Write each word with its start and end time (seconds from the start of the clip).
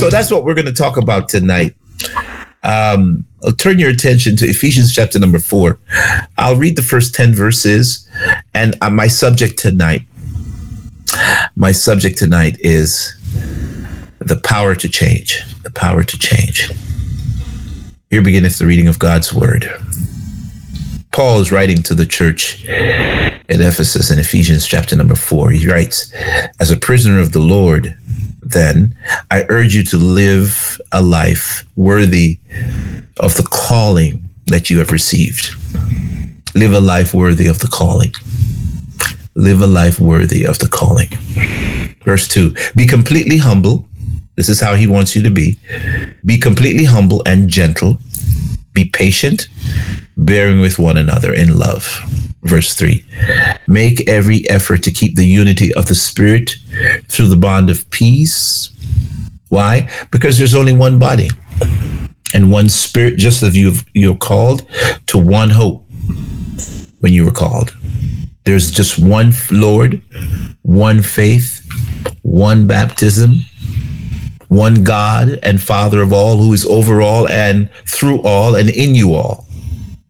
So 0.00 0.08
that's 0.08 0.30
what 0.30 0.44
we're 0.44 0.54
going 0.54 0.66
to 0.66 0.72
talk 0.72 0.96
about 0.96 1.28
tonight. 1.28 1.76
Um, 2.62 3.26
I'll 3.44 3.52
turn 3.52 3.78
your 3.78 3.90
attention 3.90 4.34
to 4.36 4.46
Ephesians 4.46 4.94
chapter 4.94 5.18
number 5.18 5.38
four. 5.38 5.78
I'll 6.38 6.56
read 6.56 6.76
the 6.76 6.82
first 6.82 7.14
10 7.14 7.34
verses. 7.34 8.08
And 8.54 8.76
uh, 8.80 8.88
my 8.88 9.08
subject 9.08 9.58
tonight, 9.58 10.02
my 11.54 11.72
subject 11.72 12.16
tonight 12.18 12.56
is 12.60 13.14
the 14.20 14.40
power 14.42 14.74
to 14.74 14.88
change. 14.88 15.42
The 15.64 15.70
power 15.70 16.02
to 16.02 16.18
change. 16.18 16.70
Here 18.08 18.22
beginneth 18.22 18.58
the 18.58 18.66
reading 18.66 18.88
of 18.88 18.98
God's 18.98 19.34
word. 19.34 19.70
Paul 21.12 21.40
is 21.40 21.52
writing 21.52 21.82
to 21.82 21.94
the 21.94 22.06
church 22.06 22.64
in 22.64 23.60
Ephesus 23.60 24.10
in 24.10 24.18
Ephesians 24.18 24.66
chapter 24.66 24.96
number 24.96 25.16
four. 25.16 25.50
He 25.50 25.68
writes, 25.68 26.10
As 26.58 26.70
a 26.70 26.76
prisoner 26.76 27.20
of 27.20 27.32
the 27.32 27.40
Lord, 27.40 27.98
then 28.50 28.96
I 29.30 29.46
urge 29.48 29.74
you 29.74 29.84
to 29.84 29.96
live 29.96 30.80
a 30.92 31.02
life 31.02 31.64
worthy 31.76 32.38
of 33.18 33.36
the 33.36 33.46
calling 33.50 34.28
that 34.46 34.70
you 34.70 34.78
have 34.78 34.90
received. 34.90 35.50
Live 36.54 36.72
a 36.72 36.80
life 36.80 37.14
worthy 37.14 37.46
of 37.46 37.60
the 37.60 37.68
calling. 37.68 38.12
Live 39.34 39.62
a 39.62 39.66
life 39.66 40.00
worthy 40.00 40.44
of 40.44 40.58
the 40.58 40.68
calling. 40.68 41.08
Verse 42.04 42.26
2 42.28 42.54
Be 42.74 42.86
completely 42.86 43.38
humble. 43.38 43.88
This 44.36 44.48
is 44.48 44.60
how 44.60 44.74
he 44.74 44.86
wants 44.86 45.14
you 45.14 45.22
to 45.22 45.30
be. 45.30 45.58
Be 46.24 46.38
completely 46.38 46.84
humble 46.84 47.22
and 47.26 47.48
gentle. 47.48 47.98
Be 48.72 48.86
patient, 48.86 49.48
bearing 50.16 50.60
with 50.60 50.78
one 50.78 50.96
another 50.96 51.32
in 51.34 51.58
love. 51.58 52.00
Verse 52.42 52.74
3 52.74 53.04
Make 53.66 54.08
every 54.08 54.48
effort 54.48 54.82
to 54.84 54.90
keep 54.90 55.16
the 55.16 55.26
unity 55.26 55.72
of 55.74 55.86
the 55.86 55.94
Spirit 55.94 56.56
through 57.08 57.28
the 57.28 57.36
bond 57.36 57.70
of 57.70 57.88
peace. 57.90 58.70
Why? 59.48 59.90
Because 60.10 60.38
there's 60.38 60.54
only 60.54 60.72
one 60.72 60.98
body 60.98 61.28
and 62.32 62.50
one 62.50 62.68
Spirit, 62.68 63.16
just 63.16 63.42
as 63.42 63.56
you've, 63.56 63.84
you're 63.94 64.16
called 64.16 64.66
to 65.06 65.18
one 65.18 65.50
hope 65.50 65.84
when 67.00 67.12
you 67.12 67.24
were 67.24 67.32
called. 67.32 67.76
There's 68.44 68.70
just 68.70 68.98
one 68.98 69.32
Lord, 69.50 70.00
one 70.62 71.02
faith, 71.02 71.66
one 72.22 72.66
baptism, 72.66 73.34
one 74.48 74.82
God 74.82 75.38
and 75.42 75.60
Father 75.60 76.00
of 76.00 76.12
all, 76.12 76.38
who 76.38 76.52
is 76.52 76.64
over 76.66 77.02
all 77.02 77.28
and 77.28 77.70
through 77.86 78.22
all 78.22 78.54
and 78.56 78.70
in 78.70 78.94
you 78.94 79.14
all. 79.14 79.46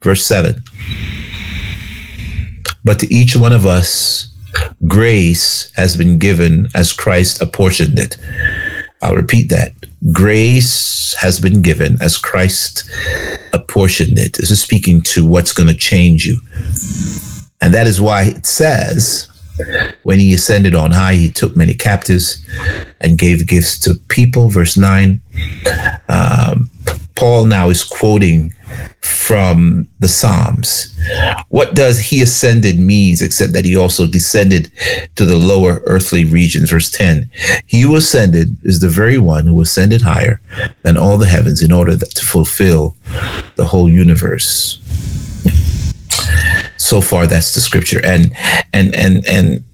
Verse 0.03 0.25
7. 0.25 0.63
But 2.85 2.99
to 3.01 3.13
each 3.13 3.37
one 3.37 3.53
of 3.53 3.67
us, 3.67 4.29
grace 4.87 5.71
has 5.77 5.97
been 5.97 6.19
given 6.19 6.69
as 6.75 6.93
Christ 6.93 7.41
apportioned 7.41 7.99
it. 7.99 8.17
I'll 9.03 9.17
repeat 9.17 9.49
that. 9.51 9.73
Grace 10.13 11.15
has 11.15 11.41
been 11.41 11.63
given 11.63 12.01
as 12.01 12.17
Christ 12.17 12.91
apportioned 13.53 14.19
it. 14.19 14.35
This 14.35 14.51
is 14.51 14.63
speaking 14.63 15.03
to 15.03 15.27
what's 15.27 15.53
going 15.53 15.69
to 15.69 15.75
change 15.75 16.27
you. 16.27 16.41
And 17.61 17.75
that 17.75 17.87
is 17.87 18.01
why 18.01 18.23
it 18.25 18.47
says, 18.47 19.29
when 20.03 20.19
he 20.19 20.33
ascended 20.35 20.75
on 20.75 20.91
high, 20.91 21.15
he 21.15 21.31
took 21.31 21.57
many 21.57 21.75
captives 21.75 22.45
and 23.01 23.19
gave 23.19 23.47
gifts 23.47 23.79
to 23.81 23.95
people. 24.09 24.49
Verse 24.49 24.77
9. 24.77 25.21
Um, 26.09 26.71
Paul 27.15 27.45
now 27.45 27.69
is 27.69 27.85
quoting 27.85 28.55
from 29.01 29.89
the 30.01 30.09
Psalms. 30.09 30.97
What 31.49 31.75
does 31.75 32.01
he 32.01 32.21
ascended 32.21 32.79
means 32.79 33.23
except 33.23 33.53
that 33.53 33.65
he 33.65 33.77
also 33.77 34.07
descended 34.07 34.71
to 35.17 35.25
the 35.25 35.37
lower 35.37 35.83
earthly 35.85 36.25
regions? 36.25 36.71
Verse 36.71 36.91
10 36.91 37.31
He 37.67 37.83
who 37.83 37.97
ascended 37.97 38.57
is 38.65 38.81
the 38.81 38.89
very 38.89 39.19
one 39.19 39.47
who 39.47 39.61
ascended 39.61 40.03
higher 40.03 40.41
than 40.83 40.97
all 40.97 41.17
the 41.17 41.27
heavens 41.27 41.63
in 41.63 41.73
order 41.73 41.97
to 41.97 42.25
fulfill 42.25 42.97
the 43.57 43.65
whole 43.65 43.89
universe. 43.89 44.79
So 46.77 47.01
far, 47.01 47.27
that's 47.27 47.55
the 47.55 47.61
scripture. 47.61 48.05
And, 48.05 48.35
and, 48.73 48.95
and, 48.95 49.27
and, 49.27 49.65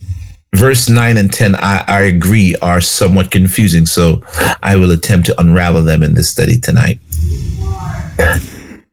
verse 0.54 0.88
9 0.88 1.16
and 1.18 1.30
10 1.30 1.54
I, 1.56 1.84
I, 1.86 2.00
agree 2.02 2.56
are 2.62 2.80
somewhat 2.80 3.30
confusing 3.30 3.84
so 3.84 4.22
i 4.62 4.74
will 4.74 4.90
attempt 4.90 5.26
to 5.26 5.38
unravel 5.38 5.82
them 5.82 6.02
in 6.02 6.14
this 6.14 6.30
study 6.30 6.58
tonight 6.58 6.98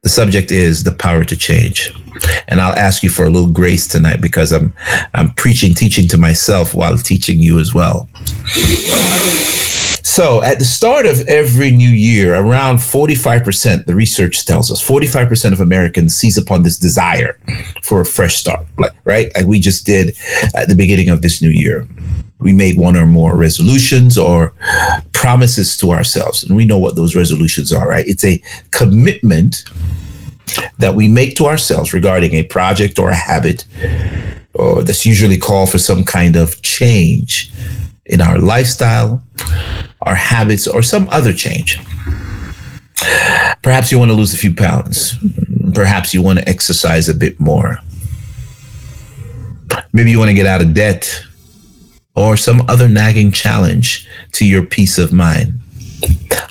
the 0.03 0.09
subject 0.09 0.51
is 0.51 0.83
the 0.83 0.91
power 0.91 1.23
to 1.23 1.35
change. 1.35 1.91
And 2.47 2.61
I'll 2.61 2.75
ask 2.75 3.01
you 3.03 3.09
for 3.09 3.25
a 3.25 3.29
little 3.29 3.49
grace 3.49 3.87
tonight 3.87 4.21
because 4.21 4.51
I'm 4.51 4.73
I'm 5.13 5.33
preaching, 5.33 5.73
teaching 5.73 6.07
to 6.09 6.17
myself 6.17 6.75
while 6.75 6.97
teaching 6.97 7.39
you 7.39 7.59
as 7.59 7.73
well. 7.73 8.07
So 10.03 10.43
at 10.43 10.59
the 10.59 10.65
start 10.65 11.07
of 11.07 11.21
every 11.27 11.71
new 11.71 11.89
year, 11.89 12.35
around 12.35 12.77
45%, 12.77 13.85
the 13.85 13.95
research 13.95 14.45
tells 14.45 14.69
us, 14.69 14.85
45% 14.87 15.53
of 15.53 15.61
Americans 15.61 16.13
seize 16.15 16.37
upon 16.37 16.61
this 16.61 16.77
desire 16.77 17.39
for 17.81 18.01
a 18.01 18.05
fresh 18.05 18.35
start, 18.35 18.67
like, 18.77 18.91
right? 19.05 19.31
Like 19.35 19.45
we 19.45 19.59
just 19.59 19.87
did 19.87 20.15
at 20.53 20.67
the 20.67 20.75
beginning 20.75 21.09
of 21.09 21.23
this 21.23 21.41
new 21.41 21.49
year. 21.49 21.87
We 22.43 22.53
made 22.53 22.77
one 22.77 22.95
or 22.95 23.05
more 23.05 23.35
resolutions 23.37 24.17
or 24.17 24.53
promises 25.13 25.77
to 25.77 25.91
ourselves. 25.91 26.43
And 26.43 26.55
we 26.55 26.65
know 26.65 26.77
what 26.77 26.95
those 26.95 27.15
resolutions 27.15 27.71
are, 27.71 27.87
right? 27.87 28.07
It's 28.07 28.25
a 28.25 28.41
commitment 28.71 29.63
that 30.77 30.93
we 30.93 31.07
make 31.07 31.35
to 31.37 31.45
ourselves 31.45 31.93
regarding 31.93 32.33
a 32.33 32.43
project 32.43 32.99
or 32.99 33.09
a 33.09 33.15
habit, 33.15 33.65
or 34.53 34.83
that's 34.83 35.05
usually 35.05 35.37
called 35.37 35.71
for 35.71 35.77
some 35.79 36.03
kind 36.03 36.35
of 36.35 36.61
change 36.61 37.51
in 38.05 38.19
our 38.21 38.37
lifestyle, 38.37 39.23
our 40.01 40.15
habits, 40.15 40.67
or 40.67 40.83
some 40.83 41.07
other 41.09 41.33
change. 41.33 41.79
Perhaps 43.61 43.91
you 43.91 43.97
want 43.97 44.11
to 44.11 44.15
lose 44.15 44.33
a 44.33 44.37
few 44.37 44.53
pounds. 44.53 45.15
Perhaps 45.73 46.13
you 46.13 46.21
want 46.21 46.39
to 46.39 46.47
exercise 46.49 47.07
a 47.07 47.13
bit 47.13 47.39
more. 47.39 47.79
Maybe 49.93 50.11
you 50.11 50.19
want 50.19 50.29
to 50.29 50.35
get 50.35 50.45
out 50.45 50.61
of 50.61 50.73
debt 50.73 51.23
or 52.16 52.38
some 52.38 52.62
other 52.69 52.88
nagging 52.88 53.31
challenge 53.31 54.07
to 54.34 54.46
your 54.46 54.66
peace 54.66 54.97
of 54.97 55.13
mind. 55.13 55.59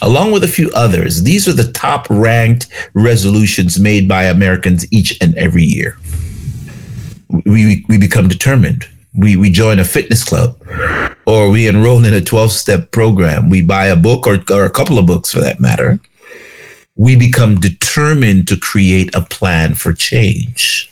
Along 0.01 0.33
with 0.33 0.43
a 0.45 0.49
few 0.49 0.71
others, 0.75 1.23
these 1.23 1.47
are 1.47 1.53
the 1.53 1.71
top 1.73 2.07
ranked 2.11 2.69
resolutions 2.95 3.79
made 3.79 4.09
by 4.09 4.25
Americans 4.25 4.91
each 4.93 5.17
and 5.21 5.37
every 5.37 5.63
year. 5.63 5.99
We, 7.47 7.85
we 7.89 7.99
become 7.99 8.29
determined. 8.29 8.89
We, 9.15 9.37
we 9.37 9.51
join 9.51 9.79
a 9.79 9.85
fitness 9.85 10.25
club 10.25 10.61
or 11.27 11.51
we 11.51 11.69
enroll 11.69 12.05
in 12.05 12.15
a 12.15 12.21
12 12.21 12.51
step 12.53 12.91
program. 12.91 13.51
We 13.51 13.63
buy 13.63 13.87
a 13.87 13.97
book 13.97 14.27
or, 14.27 14.43
or 14.51 14.65
a 14.65 14.71
couple 14.71 14.99
of 14.99 15.07
books 15.07 15.31
for 15.31 15.41
that 15.41 15.61
matter. 15.61 16.01
We 16.97 17.17
become 17.17 17.61
determined 17.61 18.49
to 18.49 18.57
create 18.57 19.15
a 19.15 19.23
plan 19.23 19.75
for 19.75 19.93
change. 19.93 20.92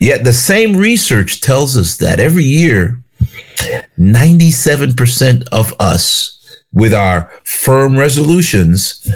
Yet 0.00 0.24
the 0.24 0.32
same 0.32 0.76
research 0.76 1.40
tells 1.40 1.76
us 1.76 1.96
that 1.98 2.20
every 2.20 2.44
year, 2.44 3.02
97% 3.98 5.48
of 5.52 5.74
us 5.78 6.36
with 6.72 6.94
our 6.94 7.30
firm 7.44 7.98
resolutions 7.98 9.10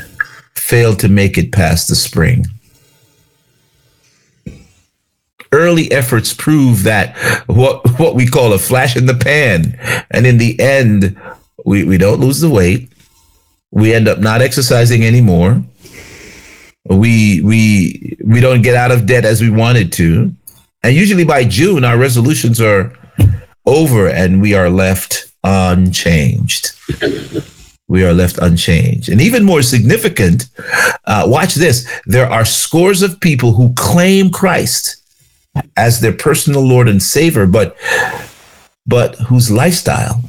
fail 0.54 0.94
to 0.96 1.08
make 1.08 1.38
it 1.38 1.52
past 1.52 1.88
the 1.88 1.94
spring. 1.94 2.46
Early 5.52 5.90
efforts 5.92 6.34
prove 6.34 6.82
that 6.82 7.16
what, 7.46 7.98
what 7.98 8.14
we 8.14 8.26
call 8.26 8.52
a 8.52 8.58
flash 8.58 8.96
in 8.96 9.06
the 9.06 9.14
pan, 9.14 9.78
and 10.10 10.26
in 10.26 10.38
the 10.38 10.58
end, 10.60 11.16
we, 11.64 11.84
we 11.84 11.96
don't 11.96 12.20
lose 12.20 12.40
the 12.40 12.50
weight. 12.50 12.90
We 13.70 13.94
end 13.94 14.08
up 14.08 14.18
not 14.18 14.42
exercising 14.42 15.04
anymore 15.04 15.64
we 16.88 17.40
we 17.40 18.16
we 18.24 18.40
don't 18.40 18.62
get 18.62 18.76
out 18.76 18.90
of 18.90 19.06
debt 19.06 19.24
as 19.24 19.40
we 19.40 19.50
wanted 19.50 19.92
to. 19.92 20.32
And 20.82 20.94
usually 20.94 21.24
by 21.24 21.44
june 21.44 21.84
our 21.84 21.96
resolutions 21.96 22.60
are 22.60 22.92
over 23.66 24.08
and 24.08 24.42
we 24.42 24.54
are 24.54 24.68
left 24.68 25.32
unchanged. 25.42 26.72
We 27.86 28.04
are 28.04 28.12
left 28.12 28.38
unchanged. 28.38 29.08
And 29.08 29.20
even 29.20 29.44
more 29.44 29.62
significant 29.62 30.48
uh, 31.06 31.24
watch 31.26 31.54
this. 31.54 31.90
There 32.06 32.30
are 32.30 32.44
scores 32.44 33.02
of 33.02 33.20
people 33.20 33.52
who 33.54 33.72
claim 33.74 34.30
christ 34.30 34.96
as 35.76 36.00
their 36.00 36.12
personal 36.12 36.62
lord 36.62 36.88
and 36.88 37.02
savior 37.02 37.46
but 37.46 37.76
but 38.86 39.14
whose 39.16 39.50
lifestyle 39.50 40.22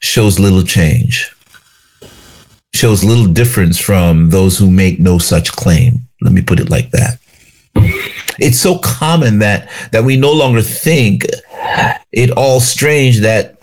shows 0.00 0.38
little 0.38 0.62
change 0.62 1.34
shows 2.78 3.02
little 3.02 3.26
difference 3.26 3.76
from 3.76 4.30
those 4.30 4.56
who 4.56 4.70
make 4.70 5.00
no 5.00 5.18
such 5.18 5.50
claim. 5.52 6.06
Let 6.20 6.32
me 6.32 6.42
put 6.42 6.60
it 6.60 6.70
like 6.70 6.92
that. 6.92 7.18
It's 8.38 8.58
so 8.58 8.78
common 8.78 9.40
that 9.40 9.68
that 9.90 10.04
we 10.04 10.16
no 10.16 10.32
longer 10.32 10.62
think 10.62 11.26
it 12.12 12.30
all 12.30 12.60
strange 12.60 13.18
that 13.18 13.60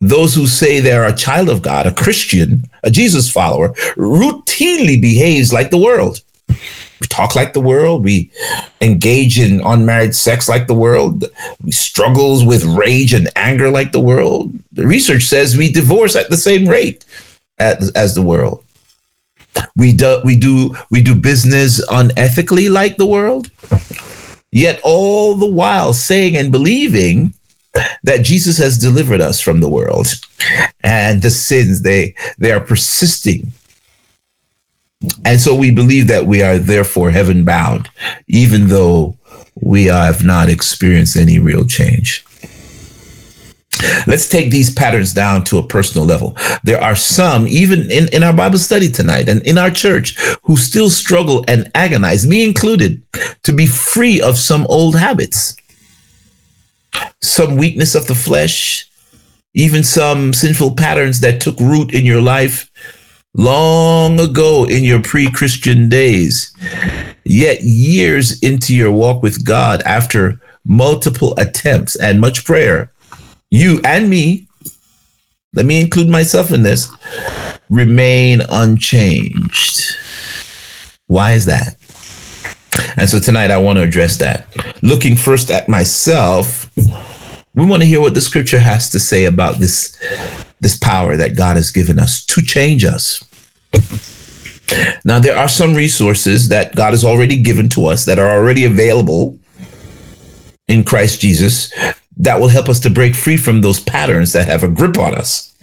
those 0.00 0.34
who 0.34 0.46
say 0.46 0.78
they're 0.78 1.06
a 1.06 1.16
child 1.16 1.48
of 1.48 1.62
God, 1.62 1.86
a 1.86 1.92
Christian, 1.92 2.62
a 2.84 2.90
Jesus 2.90 3.30
follower, 3.30 3.70
routinely 3.96 5.00
behaves 5.00 5.52
like 5.52 5.70
the 5.70 5.78
world. 5.78 6.20
We 6.48 7.08
talk 7.08 7.34
like 7.34 7.54
the 7.54 7.60
world. 7.60 8.04
We 8.04 8.30
engage 8.80 9.40
in 9.40 9.62
unmarried 9.62 10.14
sex 10.14 10.48
like 10.48 10.68
the 10.68 10.74
world. 10.74 11.24
We 11.62 11.72
struggles 11.72 12.44
with 12.44 12.64
rage 12.64 13.12
and 13.14 13.28
anger 13.34 13.68
like 13.68 13.90
the 13.90 14.00
world. 14.00 14.52
The 14.72 14.86
research 14.86 15.24
says 15.24 15.56
we 15.56 15.72
divorce 15.72 16.14
at 16.14 16.30
the 16.30 16.36
same 16.36 16.68
rate 16.68 17.04
as, 17.58 17.90
as 17.92 18.14
the 18.14 18.22
world. 18.22 18.64
We 19.76 19.92
do 19.92 20.20
we 20.24 20.36
do 20.36 20.74
we 20.90 21.02
do 21.02 21.14
business 21.14 21.84
unethically 21.86 22.70
like 22.70 22.96
the 22.96 23.06
world. 23.06 23.50
Yet 24.50 24.80
all 24.82 25.34
the 25.34 25.46
while 25.46 25.92
saying 25.92 26.36
and 26.36 26.50
believing 26.50 27.34
that 28.02 28.22
Jesus 28.24 28.58
has 28.58 28.78
delivered 28.78 29.20
us 29.20 29.40
from 29.40 29.60
the 29.60 29.68
world 29.68 30.06
and 30.82 31.22
the 31.22 31.30
sins 31.30 31.82
they 31.82 32.14
they 32.38 32.52
are 32.52 32.60
persisting 32.60 33.52
and 35.24 35.40
so 35.40 35.54
we 35.54 35.70
believe 35.70 36.08
that 36.08 36.26
we 36.26 36.42
are 36.42 36.58
therefore 36.58 37.10
heaven 37.10 37.44
bound, 37.44 37.90
even 38.26 38.68
though 38.68 39.16
we 39.60 39.84
have 39.84 40.24
not 40.24 40.48
experienced 40.48 41.16
any 41.16 41.38
real 41.38 41.64
change. 41.64 42.24
Let's 44.06 44.28
take 44.28 44.50
these 44.50 44.72
patterns 44.72 45.12
down 45.12 45.44
to 45.44 45.58
a 45.58 45.66
personal 45.66 46.06
level. 46.06 46.36
There 46.62 46.80
are 46.80 46.96
some, 46.96 47.46
even 47.48 47.90
in, 47.90 48.08
in 48.12 48.22
our 48.22 48.32
Bible 48.32 48.58
study 48.58 48.90
tonight 48.90 49.28
and 49.28 49.42
in 49.42 49.58
our 49.58 49.70
church, 49.70 50.18
who 50.42 50.56
still 50.56 50.90
struggle 50.90 51.44
and 51.48 51.70
agonize, 51.74 52.26
me 52.26 52.44
included, 52.44 53.02
to 53.42 53.52
be 53.52 53.66
free 53.66 54.20
of 54.20 54.38
some 54.38 54.66
old 54.66 54.96
habits, 54.96 55.56
some 57.20 57.56
weakness 57.56 57.94
of 57.94 58.06
the 58.06 58.14
flesh, 58.14 58.88
even 59.54 59.82
some 59.84 60.32
sinful 60.32 60.74
patterns 60.74 61.20
that 61.20 61.40
took 61.40 61.58
root 61.60 61.94
in 61.94 62.04
your 62.04 62.20
life 62.20 62.70
long 63.34 64.18
ago 64.20 64.64
in 64.64 64.84
your 64.84 65.02
pre 65.02 65.30
Christian 65.30 65.88
days. 65.88 66.54
Yet, 67.24 67.62
years 67.62 68.40
into 68.40 68.74
your 68.74 68.92
walk 68.92 69.22
with 69.22 69.44
God, 69.44 69.82
after 69.82 70.40
multiple 70.64 71.34
attempts 71.38 71.96
and 71.96 72.20
much 72.20 72.44
prayer, 72.44 72.92
you 73.54 73.80
and 73.84 74.10
me, 74.10 74.48
let 75.52 75.64
me 75.64 75.80
include 75.80 76.08
myself 76.08 76.50
in 76.50 76.62
this, 76.62 76.90
remain 77.70 78.42
unchanged. 78.48 79.96
Why 81.06 81.32
is 81.32 81.46
that? 81.46 81.76
And 82.96 83.08
so 83.08 83.20
tonight 83.20 83.52
I 83.52 83.58
want 83.58 83.76
to 83.76 83.84
address 83.84 84.16
that. 84.16 84.48
Looking 84.82 85.14
first 85.14 85.50
at 85.50 85.68
myself, 85.68 86.68
we 87.54 87.64
want 87.64 87.82
to 87.82 87.86
hear 87.86 88.00
what 88.00 88.14
the 88.14 88.20
scripture 88.20 88.58
has 88.58 88.90
to 88.90 88.98
say 88.98 89.26
about 89.26 89.56
this 89.56 89.96
this 90.60 90.76
power 90.78 91.16
that 91.16 91.36
God 91.36 91.56
has 91.56 91.70
given 91.70 91.98
us 91.98 92.24
to 92.26 92.40
change 92.40 92.84
us. 92.84 93.22
Now, 95.04 95.18
there 95.18 95.36
are 95.36 95.48
some 95.48 95.74
resources 95.74 96.48
that 96.48 96.74
God 96.74 96.92
has 96.92 97.04
already 97.04 97.36
given 97.36 97.68
to 97.70 97.86
us 97.86 98.06
that 98.06 98.18
are 98.18 98.30
already 98.30 98.64
available 98.64 99.38
in 100.66 100.82
Christ 100.82 101.20
Jesus 101.20 101.70
that 102.16 102.40
will 102.40 102.48
help 102.48 102.68
us 102.68 102.80
to 102.80 102.90
break 102.90 103.14
free 103.14 103.36
from 103.36 103.60
those 103.60 103.80
patterns 103.80 104.32
that 104.32 104.46
have 104.46 104.62
a 104.62 104.68
grip 104.68 104.98
on 104.98 105.14
us. 105.14 105.54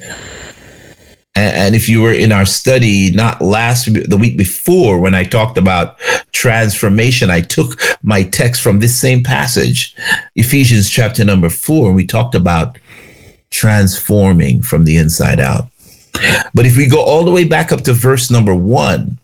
And, 1.33 1.75
if 1.75 1.88
you 1.88 2.01
were 2.01 2.12
in 2.12 2.33
our 2.33 2.45
study, 2.45 3.09
not 3.12 3.42
last, 3.42 3.86
the 3.86 4.18
week 4.18 4.38
before, 4.38 5.00
when 5.00 5.15
I 5.15 5.24
talked 5.24 5.57
about 5.57 5.98
transformation, 6.33 7.30
I 7.30 7.39
took 7.39 7.80
my 8.03 8.24
text 8.24 8.62
from 8.62 8.80
this 8.80 9.00
same 9.00 9.24
passage, 9.24 9.95
Ephesians 10.36 10.89
chapter 10.89 11.24
number 11.24 11.50
four, 11.50 11.88
and 11.88 11.95
we 11.95 12.06
talked 12.06 12.36
about 12.36 12.77
transforming 13.50 14.62
from 14.62 14.83
the 14.83 14.98
inside 14.98 15.39
out. 15.39 15.69
But 16.53 16.65
if 16.65 16.75
we 16.75 16.88
go 16.88 17.01
all 17.01 17.24
the 17.24 17.31
way 17.31 17.45
back 17.45 17.71
up 17.71 17.81
to 17.81 17.94
verse 17.94 18.30
number 18.30 18.53
one, 18.53 19.18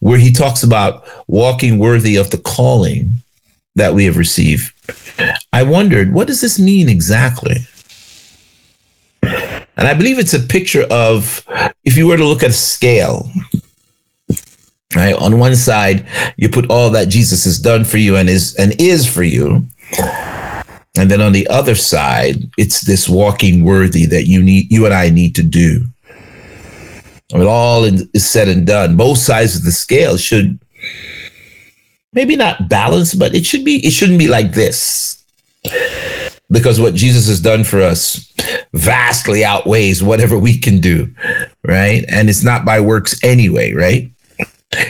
where 0.00 0.18
he 0.18 0.32
talks 0.32 0.62
about 0.62 1.04
walking 1.26 1.78
worthy 1.78 2.16
of 2.16 2.30
the 2.30 2.38
calling 2.38 3.10
that 3.74 3.92
we 3.92 4.06
have 4.06 4.16
received, 4.16 4.72
I 5.52 5.62
wondered, 5.62 6.12
what 6.12 6.26
does 6.26 6.40
this 6.40 6.58
mean 6.58 6.88
exactly? 6.88 7.56
And 9.22 9.86
I 9.86 9.94
believe 9.94 10.18
it's 10.18 10.34
a 10.34 10.40
picture 10.40 10.86
of 10.90 11.44
if 11.84 11.96
you 11.96 12.06
were 12.06 12.16
to 12.16 12.24
look 12.24 12.42
at 12.42 12.50
a 12.50 12.54
scale, 12.54 13.30
right? 14.94 15.14
On 15.14 15.38
one 15.38 15.56
side, 15.56 16.06
you 16.36 16.48
put 16.48 16.70
all 16.70 16.90
that 16.90 17.08
Jesus 17.08 17.44
has 17.44 17.58
done 17.58 17.84
for 17.84 17.98
you 17.98 18.16
and 18.16 18.28
is 18.28 18.54
and 18.56 18.80
is 18.80 19.06
for 19.06 19.22
you. 19.22 19.66
And 20.98 21.10
then 21.10 21.20
on 21.20 21.32
the 21.32 21.46
other 21.48 21.74
side, 21.74 22.50
it's 22.56 22.80
this 22.80 23.06
walking 23.08 23.64
worthy 23.64 24.06
that 24.06 24.26
you 24.26 24.42
need, 24.42 24.72
you 24.72 24.86
and 24.86 24.94
I 24.94 25.10
need 25.10 25.34
to 25.34 25.42
do. 25.42 25.84
When 27.32 27.46
all 27.46 27.84
is 27.84 28.30
said 28.30 28.48
and 28.48 28.66
done, 28.66 28.96
both 28.96 29.18
sides 29.18 29.56
of 29.56 29.64
the 29.64 29.72
scale 29.72 30.16
should 30.16 30.58
maybe 32.16 32.34
not 32.34 32.68
balance, 32.68 33.14
but 33.14 33.34
it 33.34 33.46
should 33.46 33.64
be, 33.64 33.86
it 33.86 33.92
shouldn't 33.92 34.18
be 34.18 34.26
like 34.26 34.52
this. 34.52 35.22
Because 36.50 36.80
what 36.80 36.94
Jesus 36.94 37.28
has 37.28 37.40
done 37.40 37.62
for 37.62 37.82
us 37.82 38.32
vastly 38.72 39.44
outweighs 39.44 40.02
whatever 40.02 40.38
we 40.38 40.58
can 40.58 40.80
do, 40.80 41.12
right? 41.64 42.04
And 42.08 42.28
it's 42.28 42.42
not 42.42 42.64
by 42.64 42.80
works 42.80 43.22
anyway, 43.22 43.72
right? 43.72 44.10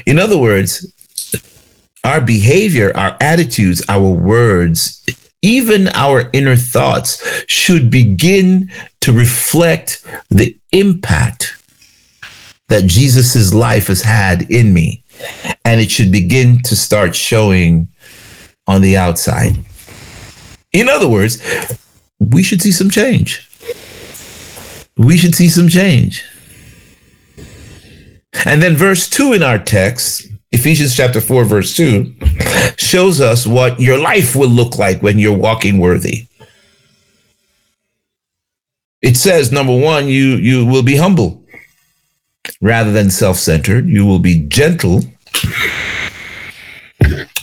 In 0.07 0.19
other 0.19 0.39
words, 0.39 0.87
our 2.05 2.21
behavior, 2.21 2.93
our 2.95 3.17
attitudes, 3.21 3.83
our 3.89 4.09
words, 4.09 5.05
even 5.43 5.89
our 5.89 6.31
inner 6.33 6.57
thoughts 6.57 7.23
should 7.49 7.91
begin 7.91 8.71
to 9.01 9.13
reflect 9.13 10.07
the 10.31 10.57
impact 10.73 11.57
that 12.69 12.87
Jesus's 12.87 13.55
life 13.55 13.87
has 13.89 14.03
had 14.03 14.51
in 14.51 14.73
me. 14.75 15.03
And 15.65 15.81
it 15.81 15.91
should 15.91 16.13
begin 16.13 16.63
to 16.63 16.77
start 16.77 17.15
showing 17.15 17.89
on 18.67 18.83
the 18.83 18.97
outside. 18.97 19.57
In 20.73 20.89
other 20.89 21.09
words, 21.09 21.43
we 22.19 22.43
should 22.43 22.63
see 22.63 22.73
some 22.73 22.91
change. 22.91 23.49
We 24.97 25.17
should 25.17 25.35
see 25.35 25.49
some 25.49 25.69
change. 25.69 26.25
And 28.45 28.63
then 28.63 28.77
verse 28.77 29.09
2 29.09 29.33
in 29.33 29.43
our 29.43 29.59
text 29.59 30.29
Ephesians 30.53 30.95
chapter 30.95 31.21
4, 31.21 31.45
verse 31.45 31.77
2 31.77 32.15
shows 32.77 33.21
us 33.21 33.47
what 33.47 33.81
your 33.81 33.99
life 33.99 34.37
will 34.37 34.49
look 34.49 34.79
like 34.79 35.03
when 35.03 35.19
you're 35.19 35.37
walking 35.37 35.79
worthy. 35.79 36.29
It 39.03 39.17
says, 39.17 39.53
number 39.53 39.77
one, 39.77 40.09
you, 40.09 40.37
you 40.37 40.65
will 40.65 40.83
be 40.83 40.97
humble 40.97 41.46
rather 42.61 42.93
than 42.93 43.11
self 43.11 43.37
centered. 43.37 43.87
You 43.87 44.05
will 44.07 44.19
be 44.19 44.47
gentle 44.49 45.03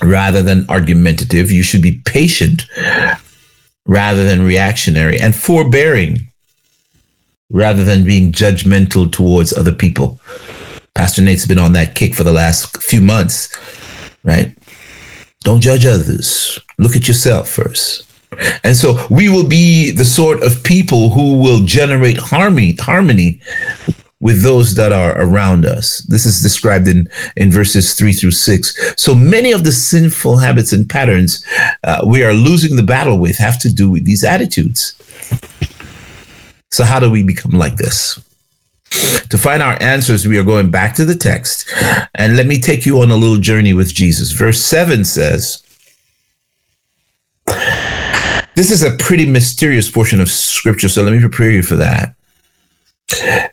rather 0.02 0.42
than 0.42 0.70
argumentative. 0.70 1.52
You 1.52 1.64
should 1.64 1.82
be 1.82 2.02
patient 2.06 2.66
rather 3.86 4.24
than 4.24 4.44
reactionary 4.44 5.20
and 5.20 5.36
forbearing 5.36 6.28
rather 7.50 7.84
than 7.84 8.04
being 8.04 8.32
judgmental 8.32 9.12
towards 9.12 9.54
other 9.54 9.74
people. 9.74 10.20
Pastor 10.96 11.22
Nate's 11.22 11.46
been 11.46 11.60
on 11.60 11.74
that 11.74 11.96
kick 11.96 12.14
for 12.14 12.24
the 12.24 12.32
last 12.32 12.82
few 12.82 13.02
months, 13.02 13.56
right? 14.24 14.56
Don't 15.42 15.62
judge 15.62 15.86
others. 15.86 16.60
Look 16.78 16.96
at 16.96 17.08
yourself 17.08 17.50
first. 17.50 18.08
And 18.64 18.76
so 18.76 19.06
we 19.10 19.30
will 19.30 19.48
be 19.48 19.92
the 19.92 20.06
sort 20.06 20.42
of 20.42 20.64
people 20.64 21.10
who 21.10 21.38
will 21.38 21.64
generate 21.66 22.18
harmony, 22.18 22.76
harmony 22.80 23.42
with 24.24 24.42
those 24.42 24.74
that 24.76 24.94
are 24.94 25.22
around 25.22 25.66
us. 25.66 25.98
This 26.08 26.26
is 26.26 26.42
described 26.42 26.88
in, 26.88 27.10
in 27.36 27.52
verses 27.52 27.94
three 27.94 28.14
through 28.14 28.32
six. 28.32 28.74
So 28.96 29.14
many 29.14 29.52
of 29.52 29.66
the 29.66 29.74
sinful 29.74 30.38
habits 30.38 30.72
and 30.72 30.90
patterns 30.90 31.46
uh, 31.84 32.06
we 32.08 32.24
are 32.24 32.32
losing 32.32 32.78
the 32.78 32.84
battle 32.84 33.20
with 33.20 33.38
have 33.38 33.60
to 33.60 33.70
do 33.72 33.92
with 33.92 34.06
these 34.06 34.24
attitudes. 34.24 34.96
So, 36.72 36.86
how 36.86 37.02
do 37.02 37.12
we 37.12 37.22
become 37.22 37.52
like 37.52 37.76
this? 37.76 38.18
To 39.30 39.38
find 39.38 39.62
our 39.62 39.78
answers, 39.84 40.26
we 40.26 40.38
are 40.40 40.44
going 40.44 40.72
back 40.72 40.96
to 40.96 41.06
the 41.06 41.16
text. 41.16 41.70
And 42.16 42.38
let 42.38 42.48
me 42.48 42.62
take 42.62 42.86
you 42.86 43.02
on 43.02 43.12
a 43.12 43.18
little 43.18 43.38
journey 43.38 43.74
with 43.74 43.94
Jesus. 43.94 44.32
Verse 44.32 44.62
7 44.62 45.04
says, 45.04 45.64
This 48.56 48.72
is 48.72 48.84
a 48.84 48.96
pretty 48.98 49.26
mysterious 49.26 49.92
portion 49.92 50.22
of 50.22 50.30
scripture, 50.30 50.88
so 50.88 51.04
let 51.04 51.12
me 51.12 51.20
prepare 51.20 51.52
you 51.52 51.62
for 51.62 51.76
that. 51.76 52.16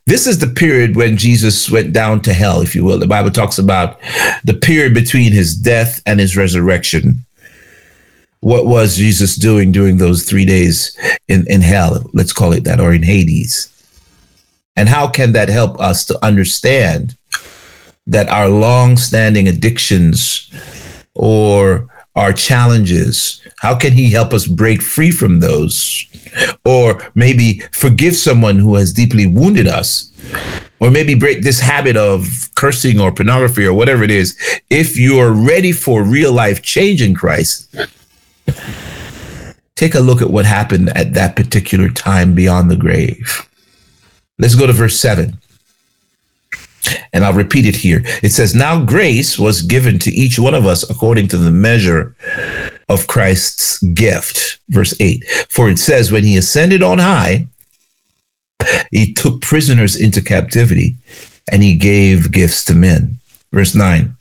This 0.06 0.26
is 0.26 0.38
the 0.38 0.46
period 0.46 0.96
when 0.96 1.16
Jesus 1.16 1.70
went 1.70 1.92
down 1.92 2.20
to 2.22 2.32
hell, 2.32 2.60
if 2.60 2.74
you 2.74 2.84
will. 2.84 2.98
The 2.98 3.06
Bible 3.06 3.30
talks 3.30 3.58
about 3.58 4.00
the 4.44 4.54
period 4.54 4.94
between 4.94 5.32
his 5.32 5.54
death 5.54 6.02
and 6.06 6.18
his 6.20 6.36
resurrection. 6.36 7.24
What 8.40 8.66
was 8.66 8.96
Jesus 8.96 9.36
doing 9.36 9.70
during 9.70 9.98
those 9.98 10.24
three 10.24 10.46
days 10.46 10.96
in, 11.28 11.46
in 11.46 11.60
hell? 11.60 12.08
Let's 12.12 12.32
call 12.32 12.52
it 12.52 12.64
that, 12.64 12.80
or 12.80 12.94
in 12.94 13.02
Hades. 13.02 13.68
And 14.76 14.88
how 14.88 15.08
can 15.08 15.32
that 15.32 15.48
help 15.48 15.78
us 15.78 16.04
to 16.06 16.24
understand 16.24 17.16
that 18.06 18.28
our 18.28 18.48
long 18.48 18.96
standing 18.96 19.46
addictions 19.46 20.50
or 21.14 21.89
our 22.16 22.32
challenges? 22.32 23.40
How 23.58 23.76
can 23.76 23.92
he 23.92 24.10
help 24.10 24.32
us 24.32 24.46
break 24.46 24.82
free 24.82 25.10
from 25.10 25.40
those? 25.40 26.06
Or 26.64 27.10
maybe 27.14 27.62
forgive 27.72 28.16
someone 28.16 28.58
who 28.58 28.74
has 28.76 28.92
deeply 28.92 29.26
wounded 29.26 29.66
us? 29.66 30.10
Or 30.80 30.90
maybe 30.90 31.14
break 31.14 31.42
this 31.42 31.60
habit 31.60 31.96
of 31.96 32.48
cursing 32.54 33.00
or 33.00 33.12
pornography 33.12 33.66
or 33.66 33.74
whatever 33.74 34.02
it 34.02 34.10
is. 34.10 34.36
If 34.70 34.98
you're 34.98 35.32
ready 35.32 35.72
for 35.72 36.02
real 36.02 36.32
life 36.32 36.62
change 36.62 37.02
in 37.02 37.14
Christ, 37.14 37.74
take 39.76 39.94
a 39.94 40.00
look 40.00 40.22
at 40.22 40.30
what 40.30 40.46
happened 40.46 40.90
at 40.96 41.14
that 41.14 41.36
particular 41.36 41.90
time 41.90 42.34
beyond 42.34 42.70
the 42.70 42.76
grave. 42.76 43.48
Let's 44.38 44.54
go 44.54 44.66
to 44.66 44.72
verse 44.72 44.98
7. 44.98 45.38
And 47.12 47.25
I'll 47.25 47.32
repeat 47.32 47.66
it 47.66 47.76
here. 47.76 48.02
It 48.22 48.30
says, 48.30 48.54
Now 48.54 48.84
grace 48.84 49.38
was 49.38 49.62
given 49.62 49.99
to 50.00 50.10
each 50.10 50.38
one 50.38 50.54
of 50.54 50.66
us 50.66 50.88
according 50.88 51.28
to 51.28 51.37
the 51.37 51.50
measure 51.50 52.14
of 52.88 53.06
Christ's 53.06 53.78
gift. 53.82 54.58
Verse 54.68 54.94
8. 55.00 55.25
For 55.49 55.68
it 55.68 55.78
says, 55.78 56.12
When 56.12 56.25
he 56.25 56.37
ascended 56.37 56.82
on 56.82 56.99
high, 56.99 57.46
he 58.90 59.12
took 59.12 59.40
prisoners 59.40 59.96
into 59.96 60.22
captivity 60.22 60.96
and 61.50 61.62
he 61.62 61.75
gave 61.76 62.32
gifts 62.32 62.64
to 62.64 62.75
men. 62.75 63.18
Verse 63.52 63.75
9. 63.75 64.16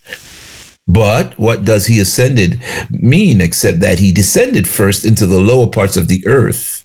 But 0.88 1.38
what 1.38 1.66
does 1.66 1.86
he 1.86 2.00
ascended 2.00 2.60
mean 2.90 3.42
except 3.42 3.80
that 3.82 4.00
he 4.00 4.12
descended 4.12 4.68
first 4.68 5.06
into 5.06 5.28
the 5.28 5.40
lower 5.40 5.68
parts 5.68 5.98
of 5.98 6.08
the 6.08 6.26
earth? 6.26 6.79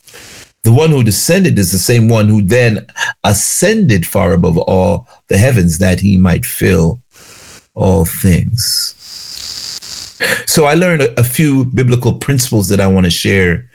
The 0.64 0.72
one 0.72 0.90
who 0.90 1.04
descended 1.04 1.58
is 1.58 1.72
the 1.72 1.78
same 1.78 2.08
one 2.08 2.26
who 2.26 2.40
then 2.40 2.86
ascended 3.22 4.06
far 4.06 4.32
above 4.32 4.56
all 4.56 5.06
the 5.28 5.36
heavens 5.36 5.76
that 5.78 6.00
he 6.00 6.16
might 6.16 6.46
fill 6.46 7.02
all 7.74 8.06
things. 8.06 8.94
So 10.46 10.64
I 10.64 10.72
learned 10.74 11.02
a, 11.02 11.20
a 11.20 11.24
few 11.24 11.66
biblical 11.66 12.14
principles 12.14 12.68
that 12.68 12.80
I 12.80 12.86
want 12.86 13.04
to 13.04 13.10
share 13.10 13.68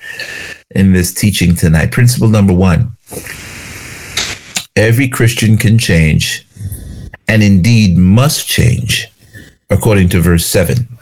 in 0.71 0.93
this 0.93 1.13
teaching 1.13 1.55
tonight. 1.55 1.91
Principle 1.91 2.27
number 2.27 2.53
one 2.53 2.97
every 4.75 5.07
Christian 5.07 5.57
can 5.57 5.77
change 5.77 6.45
and 7.27 7.43
indeed 7.43 7.97
must 7.97 8.47
change, 8.47 9.07
according 9.69 10.09
to 10.09 10.21
verse 10.21 10.45
7 10.45 10.98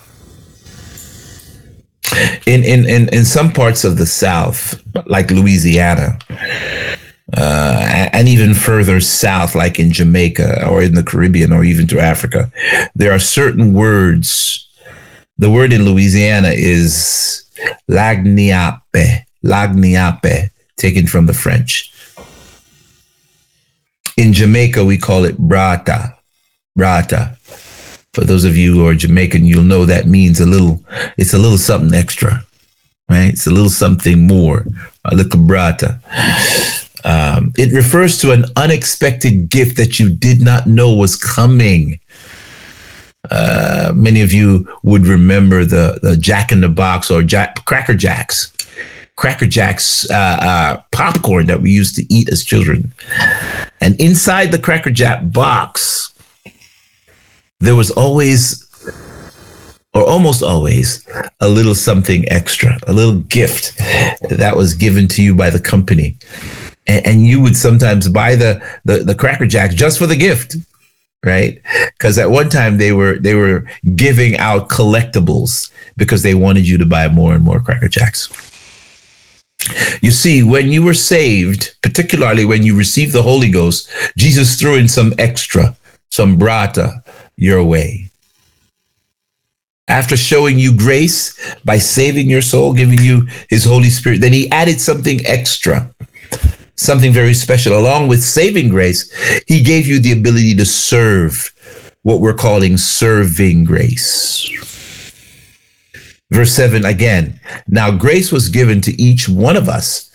in 2.45 2.63
in 2.63 2.87
in, 2.89 3.09
in 3.09 3.25
some 3.25 3.51
parts 3.51 3.83
of 3.83 3.97
the 3.97 4.05
South, 4.05 4.81
like 5.05 5.31
Louisiana, 5.31 6.19
uh, 7.35 8.09
and 8.13 8.27
even 8.27 8.53
further 8.53 8.99
south, 8.99 9.53
like 9.55 9.79
in 9.79 9.91
Jamaica 9.91 10.67
or 10.67 10.81
in 10.81 10.95
the 10.95 11.03
Caribbean 11.03 11.51
or 11.51 11.63
even 11.63 11.87
to 11.87 11.99
Africa, 11.99 12.51
there 12.95 13.11
are 13.11 13.19
certain 13.19 13.73
words. 13.73 14.63
The 15.37 15.51
word 15.51 15.73
in 15.73 15.85
Louisiana 15.85 16.49
is 16.49 17.43
lagniappe, 17.89 19.23
lagniappe, 19.43 20.49
taken 20.77 21.05
from 21.05 21.25
the 21.25 21.33
French. 21.33 21.93
In 24.17 24.33
Jamaica, 24.33 24.83
we 24.83 24.97
call 24.97 25.25
it 25.25 25.37
brata, 25.37 26.15
brata. 26.77 27.37
For 28.17 28.25
those 28.25 28.45
of 28.45 28.57
you 28.57 28.73
who 28.73 28.87
are 28.87 28.95
Jamaican, 28.95 29.45
you'll 29.45 29.61
know 29.61 29.85
that 29.85 30.07
means 30.07 30.39
a 30.39 30.45
little, 30.47 30.83
it's 31.19 31.35
a 31.35 31.37
little 31.37 31.59
something 31.59 31.93
extra, 31.93 32.43
right? 33.07 33.29
It's 33.29 33.45
a 33.45 33.51
little 33.51 33.69
something 33.69 34.25
more, 34.25 34.65
a 35.05 35.13
little 35.13 35.39
brata. 35.39 35.99
Um, 37.05 37.53
it 37.59 37.71
refers 37.71 38.17
to 38.21 38.31
an 38.31 38.45
unexpected 38.55 39.51
gift 39.51 39.77
that 39.77 39.99
you 39.99 40.09
did 40.09 40.41
not 40.41 40.65
know 40.65 40.95
was 40.95 41.15
coming. 41.15 41.99
Uh, 43.29 43.91
many 43.93 44.23
of 44.23 44.33
you 44.33 44.67
would 44.81 45.05
remember 45.05 45.63
the, 45.63 45.99
the 46.01 46.17
Jack 46.17 46.51
in 46.51 46.61
the 46.61 46.69
Box 46.69 47.11
or 47.11 47.21
Jack, 47.21 47.65
Cracker 47.65 47.93
Jacks. 47.93 48.51
Cracker 49.15 49.45
Jacks 49.45 50.09
uh, 50.09 50.39
uh, 50.41 50.81
popcorn 50.91 51.45
that 51.45 51.61
we 51.61 51.69
used 51.69 51.95
to 51.97 52.11
eat 52.11 52.29
as 52.29 52.43
children. 52.43 52.91
And 53.79 53.95
inside 54.01 54.51
the 54.51 54.57
Cracker 54.57 54.89
Jack 54.89 55.19
box 55.31 56.15
there 57.59 57.75
was 57.75 57.91
always 57.91 58.63
or 59.93 60.07
almost 60.07 60.43
always 60.43 61.07
a 61.39 61.49
little 61.49 61.73
something 61.73 62.29
extra, 62.29 62.77
a 62.87 62.93
little 62.93 63.19
gift 63.21 63.77
that 64.29 64.55
was 64.55 64.75
given 64.75 65.07
to 65.07 65.23
you 65.23 65.33
by 65.33 65.49
the 65.49 65.59
company. 65.59 66.17
And, 66.85 67.05
and 67.07 67.25
you 67.25 67.41
would 67.41 67.57
sometimes 67.57 68.07
buy 68.07 68.35
the, 68.35 68.61
the, 68.85 68.99
the 68.99 69.15
Cracker 69.15 69.47
Jacks 69.47 69.73
just 69.73 69.97
for 69.97 70.05
the 70.05 70.15
gift, 70.15 70.55
right? 71.25 71.59
Because 71.97 72.19
at 72.19 72.29
one 72.29 72.49
time 72.49 72.77
they 72.77 72.91
were 72.91 73.17
they 73.17 73.33
were 73.33 73.67
giving 73.95 74.37
out 74.37 74.69
collectibles 74.69 75.71
because 75.95 76.21
they 76.21 76.35
wanted 76.35 76.67
you 76.67 76.77
to 76.77 76.85
buy 76.85 77.07
more 77.07 77.33
and 77.33 77.43
more 77.43 77.59
Cracker 77.59 77.89
Jacks. 77.89 78.29
You 80.01 80.11
see, 80.11 80.43
when 80.43 80.71
you 80.71 80.83
were 80.83 80.93
saved, 80.93 81.75
particularly 81.81 82.45
when 82.45 82.63
you 82.63 82.77
received 82.77 83.13
the 83.13 83.23
Holy 83.23 83.49
Ghost, 83.49 83.89
Jesus 84.15 84.59
threw 84.59 84.75
in 84.75 84.87
some 84.87 85.13
extra, 85.17 85.75
some 86.11 86.37
brata, 86.37 87.03
your 87.37 87.63
way. 87.63 88.09
After 89.87 90.17
showing 90.17 90.59
you 90.59 90.75
grace 90.75 91.55
by 91.63 91.77
saving 91.77 92.29
your 92.29 92.41
soul, 92.41 92.73
giving 92.73 92.99
you 92.99 93.27
his 93.49 93.63
Holy 93.63 93.89
Spirit, 93.89 94.19
then 94.19 94.33
he 94.33 94.51
added 94.51 94.81
something 94.81 95.25
extra, 95.25 95.89
something 96.75 97.13
very 97.13 97.33
special. 97.33 97.77
Along 97.77 98.09
with 98.09 98.21
saving 98.21 98.67
grace, 98.67 99.09
he 99.47 99.63
gave 99.63 99.87
you 99.87 99.99
the 99.99 100.11
ability 100.11 100.55
to 100.55 100.65
serve, 100.65 101.53
what 102.01 102.19
we're 102.19 102.33
calling 102.33 102.75
serving 102.75 103.63
grace. 103.63 104.51
Verse 106.31 106.51
7 106.51 106.83
again. 106.83 107.39
Now, 107.67 107.89
grace 107.89 108.29
was 108.29 108.49
given 108.49 108.81
to 108.81 109.01
each 109.01 109.29
one 109.29 109.55
of 109.55 109.69
us 109.69 110.11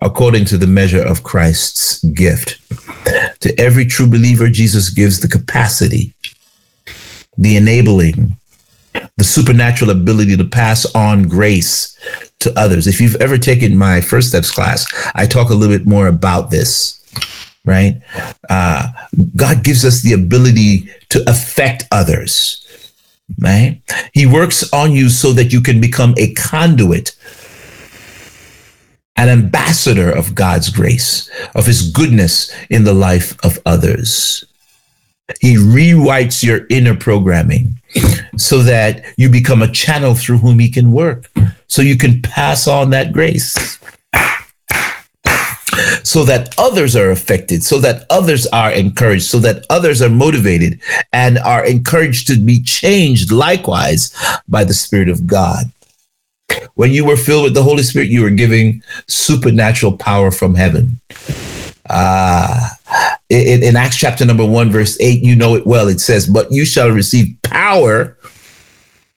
according 0.00 0.46
to 0.46 0.56
the 0.56 0.66
measure 0.66 1.02
of 1.02 1.22
Christ's 1.22 2.02
gift. 2.04 2.58
To 3.40 3.54
every 3.58 3.86
true 3.86 4.08
believer, 4.08 4.48
Jesus 4.48 4.90
gives 4.90 5.20
the 5.20 5.28
capacity 5.28 6.14
the 7.40 7.56
enabling, 7.56 8.36
the 9.16 9.24
supernatural 9.24 9.90
ability 9.90 10.36
to 10.36 10.44
pass 10.44 10.86
on 10.94 11.24
grace 11.24 11.98
to 12.38 12.56
others. 12.58 12.86
If 12.86 13.00
you've 13.00 13.16
ever 13.16 13.38
taken 13.38 13.76
my 13.76 14.00
first 14.00 14.28
steps 14.28 14.50
class, 14.50 14.86
I 15.14 15.26
talk 15.26 15.50
a 15.50 15.54
little 15.54 15.76
bit 15.76 15.86
more 15.86 16.06
about 16.06 16.50
this, 16.50 17.02
right? 17.64 18.00
Uh, 18.48 18.88
God 19.34 19.64
gives 19.64 19.84
us 19.84 20.02
the 20.02 20.12
ability 20.12 20.88
to 21.08 21.28
affect 21.28 21.84
others, 21.90 22.66
right? 23.38 23.80
He 24.12 24.26
works 24.26 24.70
on 24.72 24.92
you 24.92 25.08
so 25.08 25.32
that 25.32 25.52
you 25.52 25.60
can 25.60 25.80
become 25.80 26.14
a 26.18 26.32
conduit 26.34 27.16
an 29.20 29.28
ambassador 29.28 30.10
of 30.10 30.34
God's 30.34 30.70
grace, 30.70 31.30
of 31.54 31.66
his 31.66 31.90
goodness 31.90 32.50
in 32.70 32.84
the 32.84 32.94
life 32.94 33.36
of 33.44 33.58
others. 33.66 34.46
He 35.40 35.56
rewrites 35.56 36.42
your 36.42 36.66
inner 36.70 36.96
programming 36.96 37.80
so 38.36 38.62
that 38.62 39.04
you 39.16 39.28
become 39.28 39.62
a 39.62 39.70
channel 39.70 40.14
through 40.14 40.38
whom 40.38 40.58
he 40.58 40.70
can 40.70 40.92
work. 40.92 41.30
So 41.68 41.82
you 41.82 41.96
can 41.96 42.22
pass 42.22 42.66
on 42.66 42.90
that 42.90 43.12
grace. 43.12 43.78
So 46.02 46.24
that 46.24 46.54
others 46.58 46.96
are 46.96 47.10
affected, 47.10 47.62
so 47.62 47.78
that 47.78 48.04
others 48.10 48.46
are 48.48 48.72
encouraged, 48.72 49.24
so 49.24 49.38
that 49.38 49.64
others 49.70 50.02
are 50.02 50.10
motivated 50.10 50.80
and 51.12 51.38
are 51.38 51.64
encouraged 51.64 52.26
to 52.26 52.36
be 52.36 52.62
changed 52.62 53.30
likewise 53.30 54.12
by 54.48 54.64
the 54.64 54.74
Spirit 54.74 55.08
of 55.08 55.26
God. 55.26 55.70
When 56.74 56.90
you 56.90 57.04
were 57.04 57.16
filled 57.16 57.44
with 57.44 57.54
the 57.54 57.62
Holy 57.62 57.82
Spirit, 57.82 58.08
you 58.08 58.22
were 58.22 58.30
giving 58.30 58.82
supernatural 59.06 59.96
power 59.96 60.30
from 60.30 60.54
heaven. 60.54 61.00
Ah, 61.88 62.76
in, 63.30 63.62
in 63.62 63.76
Acts 63.76 63.96
chapter 63.96 64.24
number 64.24 64.44
one, 64.44 64.70
verse 64.70 64.96
eight, 65.00 65.22
you 65.22 65.36
know 65.36 65.54
it 65.54 65.66
well. 65.66 65.88
It 65.88 66.00
says, 66.00 66.26
But 66.26 66.50
you 66.50 66.64
shall 66.64 66.90
receive 66.90 67.36
power 67.42 68.18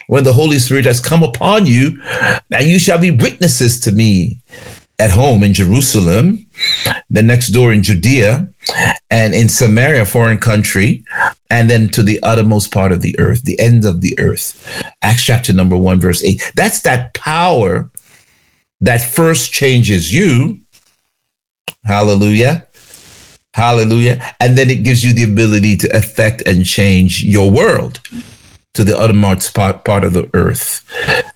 when 0.08 0.24
the 0.24 0.34
Holy 0.34 0.60
Spirit 0.60 0.86
has 0.86 1.00
come 1.00 1.24
upon 1.24 1.65
you, 1.65 2.01
and 2.51 2.67
you 2.67 2.79
shall 2.79 3.00
be 3.00 3.12
witnesses 3.12 3.79
to 3.82 3.91
me 3.91 4.41
at 5.00 5.10
home 5.10 5.43
in 5.43 5.53
Jerusalem, 5.53 6.46
the 7.10 7.24
next 7.24 7.48
door 7.48 7.74
in 7.74 7.82
Judea, 7.82 8.48
and 9.10 9.34
in 9.34 9.50
Samaria, 9.50 10.05
foreign 10.05 10.38
country, 10.38 11.03
and 11.50 11.70
then 11.70 11.89
to 11.89 12.03
the 12.03 12.22
uttermost 12.22 12.72
part 12.72 12.91
of 12.91 13.01
the 13.01 13.17
earth, 13.20 13.43
the 13.43 13.60
end 13.60 13.86
of 13.86 14.01
the 14.01 14.17
earth. 14.20 14.84
Acts 15.01 15.24
chapter 15.24 15.51
number 15.51 15.75
one, 15.75 16.00
verse 16.00 16.24
eight. 16.24 16.51
That's 16.55 16.82
that 16.82 17.13
power 17.15 17.89
that 18.82 19.01
first 19.01 19.51
changes 19.51 20.13
you 20.13 20.63
Hallelujah. 21.84 22.67
Hallelujah. 23.54 24.36
And 24.40 24.58
then 24.58 24.70
it 24.70 24.84
gives 24.84 25.04
you 25.04 25.14
the 25.14 25.24
ability 25.24 25.78
to 25.78 25.96
affect 25.96 26.42
and 26.48 26.66
change 26.66 27.24
your 27.24 27.52
world 27.52 28.00
to 28.74 28.84
the 28.84 28.98
uttermost 28.98 29.54
part, 29.54 29.86
part 29.86 30.04
of 30.04 30.14
the 30.14 30.30
earth. 30.34 30.84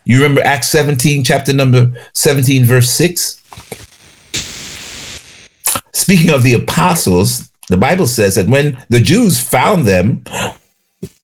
You 0.06 0.18
remember 0.18 0.42
Acts 0.42 0.70
17, 0.70 1.24
chapter 1.24 1.54
number 1.54 1.94
17, 2.14 2.66
verse 2.66 2.90
6? 2.90 3.42
Speaking 5.94 6.32
of 6.32 6.44
the 6.44 6.54
apostles, 6.54 7.52
the 7.70 7.78
Bible 7.78 8.08
says 8.08 8.36
that 8.36 8.48
when 8.48 8.84
the 8.90 9.00
Jews 9.00 9.40
found 9.40 9.86
them, 9.86 10.24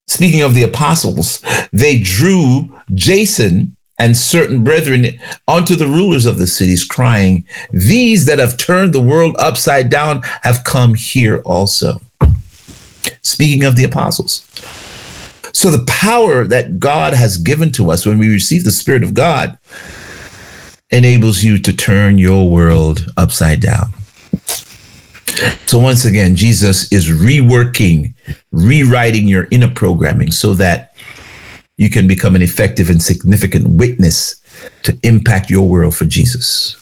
speaking 0.07 0.41
of 0.41 0.53
the 0.53 0.63
apostles, 0.63 1.41
they 1.71 1.99
drew 1.99 2.77
Jason 2.93 3.75
and 3.99 4.17
certain 4.17 4.63
brethren 4.63 5.05
unto 5.47 5.75
the 5.75 5.87
rulers 5.87 6.25
of 6.25 6.37
the 6.37 6.47
cities, 6.47 6.83
crying, 6.83 7.45
These 7.71 8.25
that 8.25 8.39
have 8.39 8.57
turned 8.57 8.93
the 8.93 9.01
world 9.01 9.35
upside 9.37 9.89
down 9.89 10.23
have 10.41 10.63
come 10.63 10.95
here 10.95 11.41
also. 11.45 12.01
Speaking 13.21 13.63
of 13.63 13.75
the 13.75 13.83
apostles. 13.83 14.45
So 15.53 15.69
the 15.69 15.85
power 15.85 16.45
that 16.45 16.79
God 16.79 17.13
has 17.13 17.37
given 17.37 17.71
to 17.73 17.91
us 17.91 18.05
when 18.05 18.17
we 18.17 18.29
receive 18.29 18.63
the 18.63 18.71
Spirit 18.71 19.03
of 19.03 19.13
God 19.13 19.57
enables 20.89 21.43
you 21.43 21.59
to 21.59 21.73
turn 21.73 22.17
your 22.17 22.49
world 22.49 23.11
upside 23.17 23.59
down. 23.61 23.93
So 25.65 25.79
once 25.79 26.05
again, 26.05 26.35
Jesus 26.35 26.91
is 26.91 27.07
reworking, 27.09 28.13
rewriting 28.51 29.27
your 29.27 29.47
inner 29.51 29.69
programming 29.69 30.31
so 30.31 30.53
that 30.55 30.92
you 31.77 31.89
can 31.89 32.07
become 32.07 32.35
an 32.35 32.41
effective 32.41 32.89
and 32.89 33.01
significant 33.01 33.67
witness 33.67 34.35
to 34.83 34.97
impact 35.03 35.49
your 35.49 35.67
world 35.67 35.95
for 35.95 36.05
Jesus. 36.05 36.77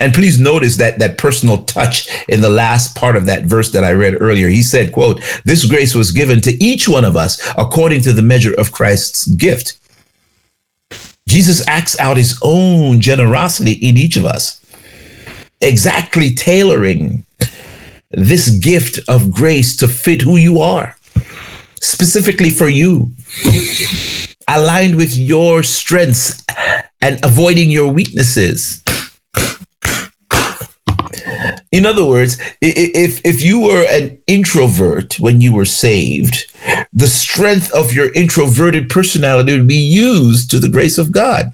And 0.00 0.14
please 0.14 0.40
notice 0.40 0.76
that 0.78 0.98
that 1.00 1.18
personal 1.18 1.64
touch 1.64 2.08
in 2.28 2.40
the 2.40 2.48
last 2.48 2.96
part 2.96 3.14
of 3.14 3.26
that 3.26 3.44
verse 3.44 3.72
that 3.72 3.84
I 3.84 3.92
read 3.92 4.20
earlier. 4.20 4.48
He 4.48 4.62
said, 4.62 4.92
quote, 4.92 5.22
this 5.44 5.66
grace 5.66 5.94
was 5.94 6.12
given 6.12 6.40
to 6.42 6.52
each 6.64 6.88
one 6.88 7.04
of 7.04 7.16
us 7.16 7.40
according 7.58 8.00
to 8.02 8.12
the 8.12 8.22
measure 8.22 8.54
of 8.54 8.72
Christ's 8.72 9.26
gift. 9.26 9.78
Jesus 11.28 11.66
acts 11.68 11.98
out 11.98 12.16
his 12.16 12.38
own 12.42 13.00
generosity 13.00 13.72
in 13.72 13.96
each 13.96 14.16
of 14.16 14.24
us, 14.24 14.64
exactly 15.60 16.34
tailoring 16.34 17.26
this 18.10 18.48
gift 18.48 19.00
of 19.08 19.32
grace 19.32 19.76
to 19.76 19.88
fit 19.88 20.22
who 20.22 20.36
you 20.36 20.60
are, 20.60 20.96
specifically 21.80 22.50
for 22.50 22.68
you, 22.68 23.12
aligned 24.48 24.96
with 24.96 25.16
your 25.16 25.62
strengths 25.62 26.42
and 27.00 27.24
avoiding 27.24 27.70
your 27.70 27.92
weaknesses. 27.92 28.82
In 31.72 31.84
other 31.84 32.04
words, 32.04 32.38
if 32.62 33.20
if 33.24 33.42
you 33.42 33.60
were 33.60 33.84
an 33.90 34.18
introvert 34.26 35.18
when 35.20 35.40
you 35.40 35.52
were 35.52 35.64
saved, 35.64 36.50
the 36.92 37.06
strength 37.06 37.72
of 37.72 37.92
your 37.92 38.12
introverted 38.14 38.88
personality 38.88 39.52
would 39.52 39.68
be 39.68 39.74
used 39.74 40.50
to 40.50 40.58
the 40.58 40.68
grace 40.68 40.96
of 40.96 41.12
God. 41.12 41.52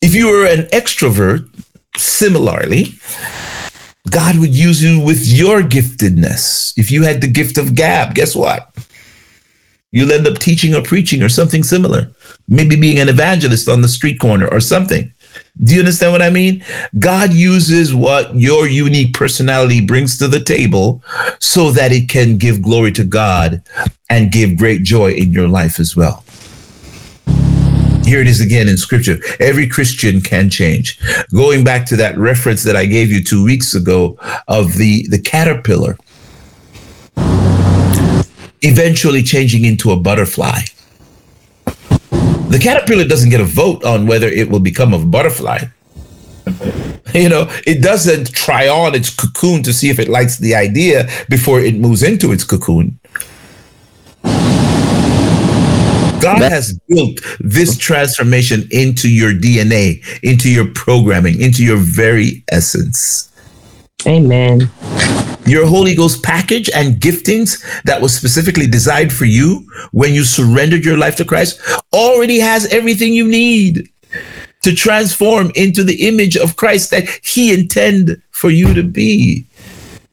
If 0.00 0.14
you 0.14 0.28
were 0.28 0.46
an 0.46 0.66
extrovert, 0.72 1.48
similarly, 1.96 2.94
God 4.10 4.38
would 4.38 4.54
use 4.54 4.82
you 4.82 5.00
with 5.00 5.26
your 5.26 5.62
giftedness. 5.62 6.74
If 6.76 6.90
you 6.90 7.02
had 7.04 7.20
the 7.20 7.26
gift 7.26 7.58
of 7.58 7.74
gab, 7.74 8.14
guess 8.14 8.36
what? 8.36 8.74
You'll 9.92 10.12
end 10.12 10.26
up 10.26 10.38
teaching 10.38 10.74
or 10.74 10.82
preaching 10.82 11.22
or 11.22 11.28
something 11.28 11.62
similar. 11.62 12.10
Maybe 12.48 12.74
being 12.74 12.98
an 12.98 13.08
evangelist 13.08 13.68
on 13.68 13.80
the 13.80 13.88
street 13.88 14.18
corner 14.18 14.48
or 14.48 14.60
something. 14.60 15.12
Do 15.62 15.74
you 15.74 15.80
understand 15.80 16.12
what 16.12 16.22
I 16.22 16.30
mean? 16.30 16.64
God 16.98 17.32
uses 17.32 17.94
what 17.94 18.34
your 18.34 18.66
unique 18.66 19.14
personality 19.14 19.80
brings 19.80 20.18
to 20.18 20.26
the 20.26 20.40
table 20.40 21.02
so 21.38 21.70
that 21.70 21.92
it 21.92 22.08
can 22.08 22.38
give 22.38 22.60
glory 22.60 22.90
to 22.92 23.04
God 23.04 23.62
and 24.10 24.32
give 24.32 24.58
great 24.58 24.82
joy 24.82 25.12
in 25.12 25.32
your 25.32 25.48
life 25.48 25.78
as 25.78 25.94
well. 25.94 26.23
Here 28.04 28.20
it 28.20 28.26
is 28.26 28.40
again 28.40 28.68
in 28.68 28.76
scripture. 28.76 29.18
Every 29.40 29.66
Christian 29.66 30.20
can 30.20 30.50
change. 30.50 30.98
Going 31.30 31.64
back 31.64 31.86
to 31.86 31.96
that 31.96 32.18
reference 32.18 32.62
that 32.64 32.76
I 32.76 32.84
gave 32.84 33.10
you 33.10 33.24
two 33.24 33.42
weeks 33.42 33.74
ago 33.74 34.18
of 34.46 34.76
the, 34.76 35.06
the 35.08 35.18
caterpillar 35.18 35.96
eventually 38.64 39.22
changing 39.22 39.64
into 39.64 39.90
a 39.90 39.96
butterfly. 39.96 40.60
The 41.64 42.58
caterpillar 42.60 43.04
doesn't 43.04 43.30
get 43.30 43.40
a 43.40 43.44
vote 43.44 43.84
on 43.84 44.06
whether 44.06 44.26
it 44.26 44.48
will 44.50 44.60
become 44.60 44.94
a 44.94 44.98
butterfly. 44.98 45.64
You 47.14 47.28
know, 47.28 47.46
it 47.64 47.80
doesn't 47.80 48.32
try 48.32 48.68
on 48.68 48.96
its 48.96 49.08
cocoon 49.08 49.62
to 49.62 49.72
see 49.72 49.88
if 49.88 50.00
it 50.00 50.08
likes 50.08 50.38
the 50.38 50.56
idea 50.56 51.08
before 51.28 51.60
it 51.60 51.76
moves 51.76 52.02
into 52.02 52.32
its 52.32 52.42
cocoon. 52.42 52.98
God 56.24 56.50
has 56.50 56.78
built 56.88 57.20
this 57.40 57.76
transformation 57.76 58.66
into 58.70 59.08
your 59.08 59.32
DNA, 59.32 60.02
into 60.22 60.50
your 60.50 60.66
programming, 60.72 61.40
into 61.40 61.64
your 61.64 61.76
very 61.76 62.44
essence. 62.50 63.30
Amen. 64.06 64.70
Your 65.46 65.66
Holy 65.66 65.94
Ghost 65.94 66.22
package 66.22 66.70
and 66.70 66.96
giftings 66.96 67.62
that 67.82 68.00
was 68.00 68.16
specifically 68.16 68.66
designed 68.66 69.12
for 69.12 69.24
you 69.24 69.66
when 69.92 70.14
you 70.14 70.24
surrendered 70.24 70.84
your 70.84 70.96
life 70.96 71.16
to 71.16 71.24
Christ 71.24 71.60
already 71.92 72.38
has 72.38 72.66
everything 72.72 73.12
you 73.12 73.26
need 73.26 73.90
to 74.62 74.74
transform 74.74 75.52
into 75.54 75.84
the 75.84 76.08
image 76.08 76.36
of 76.36 76.56
Christ 76.56 76.90
that 76.90 77.08
He 77.22 77.52
intended 77.52 78.22
for 78.30 78.50
you 78.50 78.72
to 78.74 78.82
be. 78.82 79.46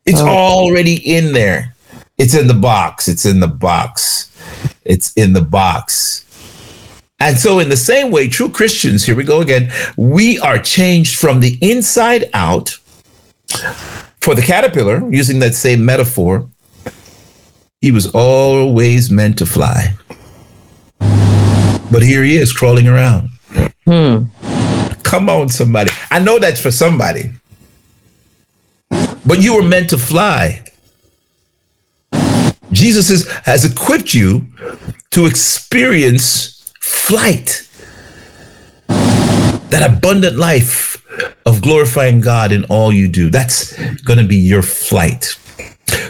It's 0.06 0.20
oh. 0.20 0.28
already 0.28 0.96
in 0.96 1.34
there. 1.34 1.76
It's 2.18 2.34
in 2.34 2.48
the 2.48 2.54
box. 2.54 3.08
It's 3.08 3.26
in 3.26 3.40
the 3.40 3.48
box. 3.48 4.31
It's 4.84 5.14
in 5.14 5.34
the 5.34 5.42
box. 5.42 6.26
And 7.20 7.38
so, 7.38 7.60
in 7.60 7.70
the 7.70 7.78
same 7.78 8.10
way, 8.10 8.28
true 8.28 8.50
Christians, 8.50 9.06
here 9.06 9.16
we 9.16 9.24
go 9.24 9.42
again, 9.42 9.72
we 9.96 10.40
are 10.40 10.58
changed 10.58 11.20
from 11.20 11.40
the 11.40 11.58
inside 11.62 12.30
out. 12.34 12.78
For 14.22 14.34
the 14.34 14.42
caterpillar, 14.42 15.08
using 15.12 15.40
that 15.40 15.54
same 15.54 15.86
metaphor, 15.86 16.50
he 17.80 17.92
was 17.92 18.08
always 18.14 19.12
meant 19.12 19.38
to 19.40 19.46
fly. 19.46 19.96
But 21.00 22.04
here 22.04 22.24
he 22.24 22.38
is 22.38 22.54
crawling 22.54 22.88
around. 22.88 23.30
Hmm. 23.86 24.26
Come 25.04 25.30
on, 25.30 25.50
somebody. 25.50 25.92
I 26.10 26.20
know 26.20 26.40
that's 26.40 26.62
for 26.62 26.72
somebody. 26.72 27.32
But 28.90 29.42
you 29.42 29.56
were 29.56 29.64
meant 29.64 29.90
to 29.90 29.98
fly. 29.98 30.64
Jesus 32.72 33.10
is, 33.10 33.30
has 33.46 33.66
equipped 33.66 34.14
you 34.14 34.48
to 35.12 35.26
experience 35.26 36.72
flight, 36.80 37.68
that 38.88 39.90
abundant 39.90 40.38
life 40.38 40.98
of 41.46 41.62
glorifying 41.62 42.22
God 42.22 42.52
in 42.52 42.64
all 42.66 42.92
you 42.92 43.08
do. 43.08 43.30
That's 43.30 43.76
going 44.04 44.20
to 44.20 44.28
be 44.28 44.38
your 44.38 44.62
flight. 44.62 45.36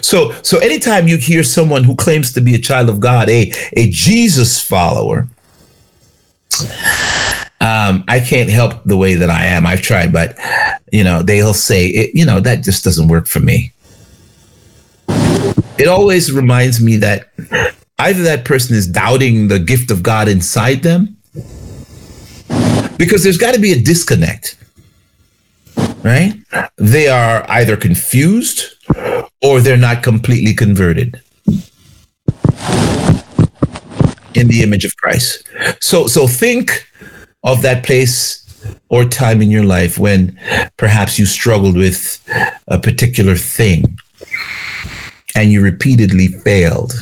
So, 0.02 0.34
so 0.43 0.60
anytime 0.60 1.08
you 1.08 1.17
hear 1.17 1.43
someone 1.43 1.84
who 1.84 1.95
claims 1.95 2.34
to 2.34 2.41
be 2.41 2.56
a 2.56 2.60
child 2.60 2.89
of 2.89 3.00
God, 3.00 3.30
a, 3.30 3.52
a 3.74 3.89
Jesus 3.89 4.62
follower, 4.62 5.28
um, 7.60 8.04
I 8.08 8.19
can't 8.19 8.50
help 8.50 8.84
the 8.84 8.97
way 8.97 9.15
that 9.15 9.30
I 9.30 9.45
am. 9.45 9.65
I've 9.65 9.82
tried, 9.82 10.12
but 10.12 10.38
you 10.91 11.04
know, 11.04 11.21
they'll 11.24 11.54
say, 11.54 11.88
it, 11.88 12.15
you 12.15 12.26
know, 12.26 12.39
that 12.39 12.63
just 12.63 12.84
doesn't 12.84 13.08
work 13.08 13.28
for 13.28 13.39
me 13.39 13.74
it 15.82 15.88
always 15.88 16.32
reminds 16.32 16.80
me 16.80 16.98
that 16.98 17.30
either 17.98 18.22
that 18.22 18.46
person 18.46 18.76
is 18.76 18.86
doubting 18.88 19.48
the 19.48 19.58
gift 19.58 19.89
of 19.89 20.04
God 20.04 20.28
inside 20.28 20.84
them, 20.84 21.17
because 22.98 23.24
there's 23.24 23.39
got 23.39 23.56
to 23.56 23.60
be 23.60 23.72
a 23.72 23.82
disconnect, 23.82 24.58
right? 26.04 26.36
They 26.78 27.08
are 27.08 27.50
either 27.50 27.76
confused 27.76 28.78
or 29.41 29.60
they're 29.60 29.76
not 29.76 30.04
completely 30.04 30.54
converted 30.54 31.20
in 34.36 34.48
the 34.48 34.62
image 34.62 34.86
of 34.86 34.96
Christ. 34.98 35.48
So, 35.80 36.06
so 36.06 36.28
think 36.28 36.88
of 37.44 37.63
that 37.63 37.84
place 37.84 38.38
or 38.89 39.04
time 39.04 39.41
in 39.41 39.50
your 39.50 39.63
life 39.63 39.98
when 39.98 40.39
perhaps 40.78 41.17
you 41.17 41.26
struggled 41.26 41.76
with 41.76 42.24
a 42.67 42.78
particular 42.78 43.36
thing 43.36 43.98
and 45.36 45.52
you 45.52 45.62
repeatedly 45.62 46.28
failed. 46.28 46.94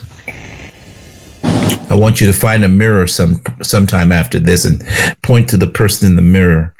I 1.89 1.95
want 1.95 2.21
you 2.21 2.27
to 2.27 2.33
find 2.33 2.63
a 2.63 2.67
mirror 2.67 3.07
some 3.07 3.41
sometime 3.61 4.11
after 4.11 4.39
this 4.39 4.65
and 4.65 4.83
point 5.23 5.49
to 5.49 5.57
the 5.57 5.67
person 5.67 6.07
in 6.07 6.15
the 6.15 6.21
mirror. 6.21 6.73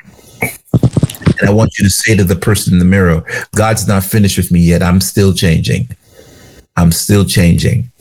And 1.39 1.49
I 1.49 1.51
want 1.51 1.77
you 1.77 1.83
to 1.85 1.89
say 1.89 2.15
to 2.15 2.23
the 2.23 2.35
person 2.35 2.73
in 2.73 2.79
the 2.79 2.85
mirror, 2.85 3.23
God's 3.55 3.87
not 3.87 4.03
finished 4.03 4.37
with 4.37 4.51
me 4.51 4.59
yet. 4.59 4.83
I'm 4.83 5.01
still 5.01 5.33
changing. 5.33 5.87
I'm 6.77 6.91
still 6.91 7.25
changing. 7.25 7.91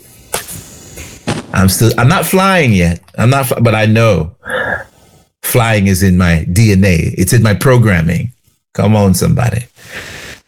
I'm 1.54 1.68
still 1.68 1.92
I'm 1.98 2.08
not 2.08 2.26
flying 2.26 2.72
yet. 2.72 3.00
I'm 3.16 3.30
not 3.30 3.50
but 3.62 3.74
I 3.74 3.86
know 3.86 4.36
flying 5.42 5.86
is 5.86 6.02
in 6.02 6.18
my 6.18 6.44
DNA. 6.50 7.14
It's 7.16 7.32
in 7.32 7.42
my 7.42 7.54
programming. 7.54 8.32
Come 8.74 8.94
on 8.94 9.14
somebody. 9.14 9.64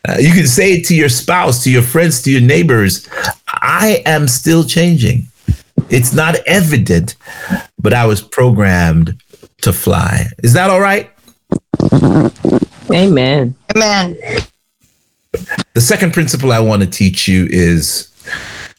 Uh, 0.08 0.16
you 0.18 0.32
can 0.32 0.46
say 0.46 0.72
it 0.72 0.86
to 0.86 0.94
your 0.94 1.08
spouse, 1.08 1.62
to 1.64 1.70
your 1.70 1.82
friends, 1.82 2.22
to 2.22 2.30
your 2.30 2.40
neighbors. 2.40 3.08
I 3.48 4.02
am 4.06 4.28
still 4.28 4.64
changing. 4.64 5.26
It's 5.90 6.12
not 6.12 6.36
evident, 6.46 7.16
but 7.78 7.92
I 7.92 8.06
was 8.06 8.20
programmed 8.20 9.20
to 9.62 9.72
fly. 9.72 10.26
Is 10.42 10.52
that 10.54 10.70
all 10.70 10.80
right? 10.80 11.10
Amen. 12.92 13.54
Amen. 13.74 14.16
The 15.74 15.80
second 15.80 16.12
principle 16.12 16.52
I 16.52 16.60
want 16.60 16.82
to 16.82 16.88
teach 16.88 17.28
you 17.28 17.46
is 17.50 18.10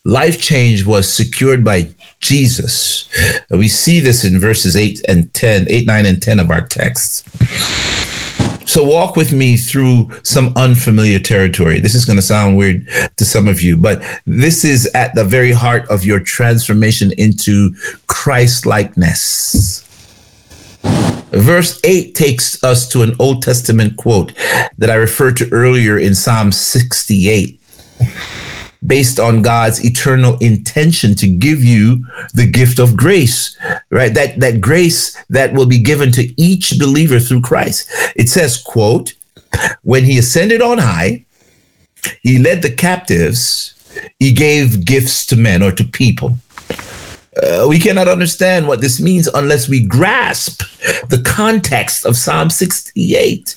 life 0.04 0.42
change 0.42 0.86
was 0.86 1.12
secured 1.12 1.64
by 1.64 1.94
Jesus. 2.20 3.10
We 3.50 3.68
see 3.68 4.00
this 4.00 4.24
in 4.24 4.40
verses 4.40 4.76
8 4.76 5.02
and 5.08 5.34
10, 5.34 5.68
8, 5.70 5.88
9, 5.88 6.06
and 6.06 6.22
10 6.22 6.40
of 6.40 6.50
our 6.50 6.62
text. 6.62 7.28
So 8.72 8.86
walk 8.86 9.18
with 9.18 9.34
me 9.34 9.58
through 9.58 10.10
some 10.24 10.54
unfamiliar 10.56 11.20
territory. 11.20 11.82
This 11.82 11.94
is 11.94 12.06
going 12.06 12.16
to 12.16 12.22
sound 12.22 12.56
weird 12.56 12.88
to 13.18 13.26
some 13.26 13.50
of 13.50 13.62
you, 13.62 13.76
but 13.76 14.02
this 14.26 14.64
is 14.64 14.90
at 14.96 15.14
the 15.14 15.26
very 15.26 15.52
heart 15.52 15.86
of 15.90 16.06
your 16.06 16.22
transformation 16.22 17.12
into 17.18 17.76
Christ 18.08 18.66
likeness. 18.66 19.86
Verse 21.34 21.82
8 21.84 22.16
takes 22.16 22.64
us 22.64 22.88
to 22.88 23.02
an 23.02 23.14
Old 23.20 23.44
Testament 23.44 23.98
quote 23.98 24.32
that 24.78 24.90
I 24.90 24.96
referred 24.96 25.36
to 25.38 25.52
earlier 25.52 25.98
in 25.98 26.16
Psalm 26.16 26.54
68 26.54 27.60
based 28.86 29.20
on 29.20 29.42
God's 29.42 29.86
eternal 29.86 30.38
intention 30.40 31.16
to 31.16 31.28
give 31.28 31.64
you 31.64 32.06
the 32.34 32.50
gift 32.50 32.80
of 32.80 32.98
grace, 32.98 33.58
right? 33.90 34.14
That, 34.14 34.40
that 34.40 34.60
grace 34.60 35.16
that 35.30 35.54
will 35.54 35.68
be 35.68 35.78
given 35.78 36.12
to 36.14 36.42
each 36.42 36.80
believer 36.80 37.20
through 37.20 37.42
Christ. 37.42 37.90
It 38.16 38.30
says, 38.30 38.62
quote, 38.62 39.14
when 39.84 40.04
he 40.06 40.18
ascended 40.18 40.62
on 40.62 40.80
high, 40.80 41.26
he 42.22 42.40
led 42.40 42.64
the 42.64 42.74
captives, 42.74 43.76
he 44.20 44.32
gave 44.32 44.86
gifts 44.86 45.26
to 45.28 45.36
men 45.36 45.62
or 45.62 45.72
to 45.72 45.84
people. 45.84 46.38
Uh, 47.42 47.66
we 47.70 47.80
cannot 47.80 48.08
understand 48.08 48.68
what 48.68 48.82
this 48.82 49.00
means 49.00 49.28
unless 49.28 49.70
we 49.70 49.86
grasp 49.86 50.64
the 51.10 51.22
context 51.26 52.06
of 52.06 52.18
Psalm 52.18 52.50
68. 52.50 53.56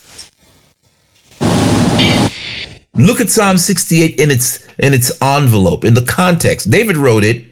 Look 2.97 3.21
at 3.21 3.29
Psalm 3.29 3.59
68 3.59 4.21
in 4.21 4.31
its 4.31 4.65
in 4.79 4.95
its 4.95 5.21
envelope, 5.21 5.85
in 5.85 5.95
the 5.95 6.05
context. 6.05 6.71
David 6.71 6.97
wrote 6.97 7.25
it 7.25 7.45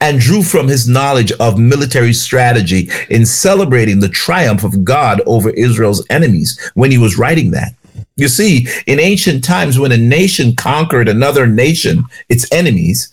and 0.00 0.18
drew 0.18 0.42
from 0.42 0.68
his 0.68 0.88
knowledge 0.88 1.32
of 1.32 1.58
military 1.58 2.14
strategy 2.14 2.88
in 3.10 3.26
celebrating 3.26 4.00
the 4.00 4.08
triumph 4.08 4.64
of 4.64 4.84
God 4.84 5.20
over 5.26 5.50
Israel's 5.50 6.04
enemies 6.08 6.58
when 6.74 6.90
he 6.90 6.96
was 6.96 7.18
writing 7.18 7.50
that. 7.50 7.74
You 8.16 8.28
see, 8.28 8.66
in 8.86 8.98
ancient 8.98 9.44
times, 9.44 9.78
when 9.78 9.92
a 9.92 9.98
nation 9.98 10.56
conquered 10.56 11.08
another 11.08 11.46
nation, 11.46 12.04
its 12.30 12.50
enemies, 12.50 13.12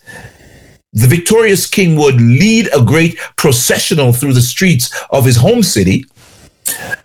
the 0.94 1.06
victorious 1.06 1.66
king 1.66 1.96
would 1.96 2.16
lead 2.16 2.68
a 2.74 2.82
great 2.82 3.18
processional 3.36 4.14
through 4.14 4.32
the 4.32 4.40
streets 4.40 4.90
of 5.10 5.26
his 5.26 5.36
home 5.36 5.62
city, 5.62 6.06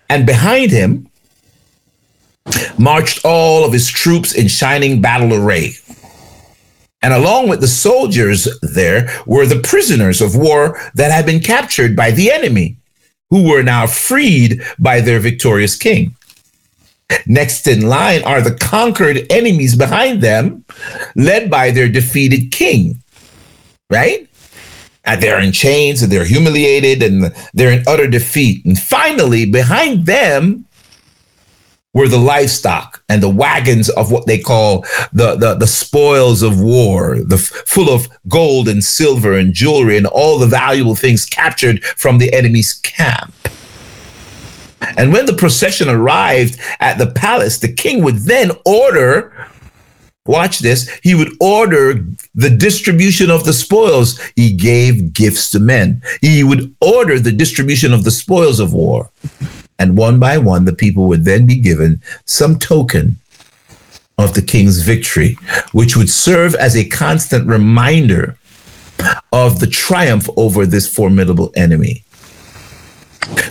and 0.09 0.25
behind 0.25 0.71
him 0.71 1.08
marched 2.77 3.25
all 3.25 3.65
of 3.65 3.73
his 3.73 3.89
troops 3.89 4.33
in 4.33 4.47
shining 4.47 5.01
battle 5.01 5.33
array. 5.33 5.73
And 7.01 7.13
along 7.13 7.47
with 7.47 7.61
the 7.61 7.67
soldiers 7.67 8.47
there 8.61 9.09
were 9.25 9.45
the 9.45 9.61
prisoners 9.61 10.21
of 10.21 10.35
war 10.35 10.79
that 10.95 11.11
had 11.11 11.25
been 11.25 11.39
captured 11.39 11.95
by 11.95 12.11
the 12.11 12.31
enemy, 12.31 12.77
who 13.29 13.49
were 13.49 13.63
now 13.63 13.87
freed 13.87 14.61
by 14.79 15.01
their 15.01 15.19
victorious 15.19 15.75
king. 15.75 16.15
Next 17.25 17.67
in 17.67 17.87
line 17.87 18.23
are 18.23 18.41
the 18.41 18.55
conquered 18.55 19.25
enemies 19.29 19.75
behind 19.75 20.21
them, 20.21 20.65
led 21.15 21.49
by 21.49 21.71
their 21.71 21.89
defeated 21.89 22.51
king, 22.51 23.01
right? 23.89 24.27
And 25.05 25.21
they're 25.21 25.39
in 25.39 25.51
chains 25.51 26.03
and 26.03 26.11
they're 26.11 26.25
humiliated 26.25 27.01
and 27.01 27.33
they're 27.53 27.71
in 27.71 27.83
utter 27.87 28.07
defeat. 28.07 28.63
And 28.65 28.77
finally, 28.77 29.45
behind 29.45 30.05
them 30.05 30.65
were 31.93 32.07
the 32.07 32.17
livestock 32.17 33.03
and 33.09 33.21
the 33.23 33.29
wagons 33.29 33.89
of 33.89 34.11
what 34.11 34.27
they 34.27 34.37
call 34.37 34.81
the, 35.11 35.35
the, 35.35 35.55
the 35.55 35.67
spoils 35.67 36.43
of 36.43 36.61
war, 36.61 37.19
the 37.19 37.35
f- 37.35 37.63
full 37.65 37.89
of 37.89 38.07
gold 38.27 38.67
and 38.67 38.83
silver 38.83 39.33
and 39.33 39.53
jewelry 39.53 39.97
and 39.97 40.05
all 40.05 40.37
the 40.37 40.45
valuable 40.45 40.95
things 40.95 41.25
captured 41.25 41.83
from 41.83 42.19
the 42.19 42.31
enemy's 42.33 42.73
camp. 42.73 43.33
And 44.97 45.11
when 45.11 45.25
the 45.25 45.33
procession 45.33 45.89
arrived 45.89 46.59
at 46.79 46.97
the 46.97 47.07
palace, 47.07 47.57
the 47.57 47.71
king 47.73 48.03
would 48.03 48.17
then 48.17 48.51
order, 48.65 49.47
watch 50.25 50.59
this, 50.59 50.89
he 51.01 51.15
would 51.15 51.35
order 51.41 52.05
the 52.35 52.49
distribution 52.49 53.29
of 53.31 53.45
the 53.45 53.53
spoils. 53.53 54.19
He 54.35 54.53
gave 54.53 55.11
gifts 55.11 55.49
to 55.51 55.59
men. 55.59 56.01
He 56.21 56.43
would 56.43 56.73
order 56.81 57.19
the 57.19 57.31
distribution 57.31 57.93
of 57.93 58.03
the 58.03 58.11
spoils 58.11 58.59
of 58.59 58.73
war. 58.73 59.09
And 59.79 59.97
one 59.97 60.19
by 60.19 60.37
one, 60.37 60.65
the 60.65 60.73
people 60.73 61.07
would 61.07 61.25
then 61.25 61.47
be 61.47 61.55
given 61.55 62.01
some 62.25 62.59
token 62.59 63.17
of 64.17 64.33
the 64.33 64.41
king's 64.41 64.81
victory, 64.81 65.37
which 65.71 65.95
would 65.95 66.09
serve 66.09 66.53
as 66.55 66.75
a 66.75 66.87
constant 66.89 67.47
reminder 67.47 68.37
of 69.31 69.61
the 69.61 69.67
triumph 69.67 70.29
over 70.35 70.65
this 70.65 70.93
formidable 70.93 71.53
enemy. 71.55 72.03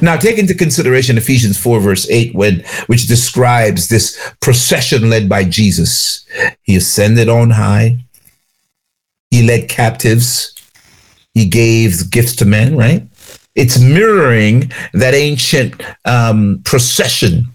Now, 0.02 0.16
take 0.16 0.38
into 0.38 0.54
consideration 0.54 1.16
Ephesians 1.16 1.58
4, 1.58 1.80
verse 1.80 2.08
8, 2.10 2.34
when, 2.34 2.64
which 2.86 3.06
describes 3.06 3.88
this 3.88 4.18
procession 4.40 5.08
led 5.08 5.28
by 5.28 5.44
Jesus. 5.44 6.26
He 6.62 6.76
ascended 6.76 7.28
on 7.28 7.50
high, 7.50 7.98
he 9.30 9.42
led 9.42 9.68
captives, 9.68 10.54
he 11.32 11.46
gave 11.46 12.10
gifts 12.10 12.34
to 12.36 12.44
men, 12.44 12.76
right? 12.76 13.06
It's 13.54 13.78
mirroring 13.80 14.70
that 14.92 15.14
ancient 15.14 15.82
um, 16.04 16.60
procession 16.64 17.48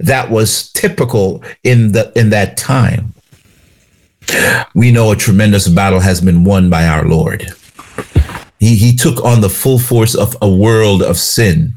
that 0.00 0.30
was 0.30 0.70
typical 0.72 1.42
in 1.64 1.92
the 1.92 2.12
in 2.16 2.30
that 2.30 2.56
time. 2.56 3.14
We 4.74 4.92
know 4.92 5.10
a 5.12 5.16
tremendous 5.16 5.68
battle 5.68 6.00
has 6.00 6.20
been 6.20 6.44
won 6.44 6.68
by 6.68 6.86
our 6.86 7.04
Lord. 7.04 7.46
He, 8.60 8.76
he 8.76 8.94
took 8.94 9.24
on 9.24 9.40
the 9.40 9.48
full 9.48 9.78
force 9.78 10.14
of 10.14 10.36
a 10.42 10.48
world 10.48 11.02
of 11.02 11.16
sin, 11.16 11.74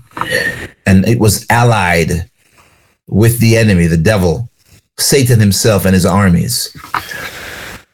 and 0.86 1.08
it 1.08 1.20
was 1.20 1.46
allied 1.50 2.30
with 3.08 3.40
the 3.40 3.58
enemy, 3.58 3.88
the 3.88 3.98
devil, 3.98 4.50
Satan 4.98 5.40
himself 5.40 5.86
and 5.86 5.94
his 5.94 6.06
armies. 6.06 6.76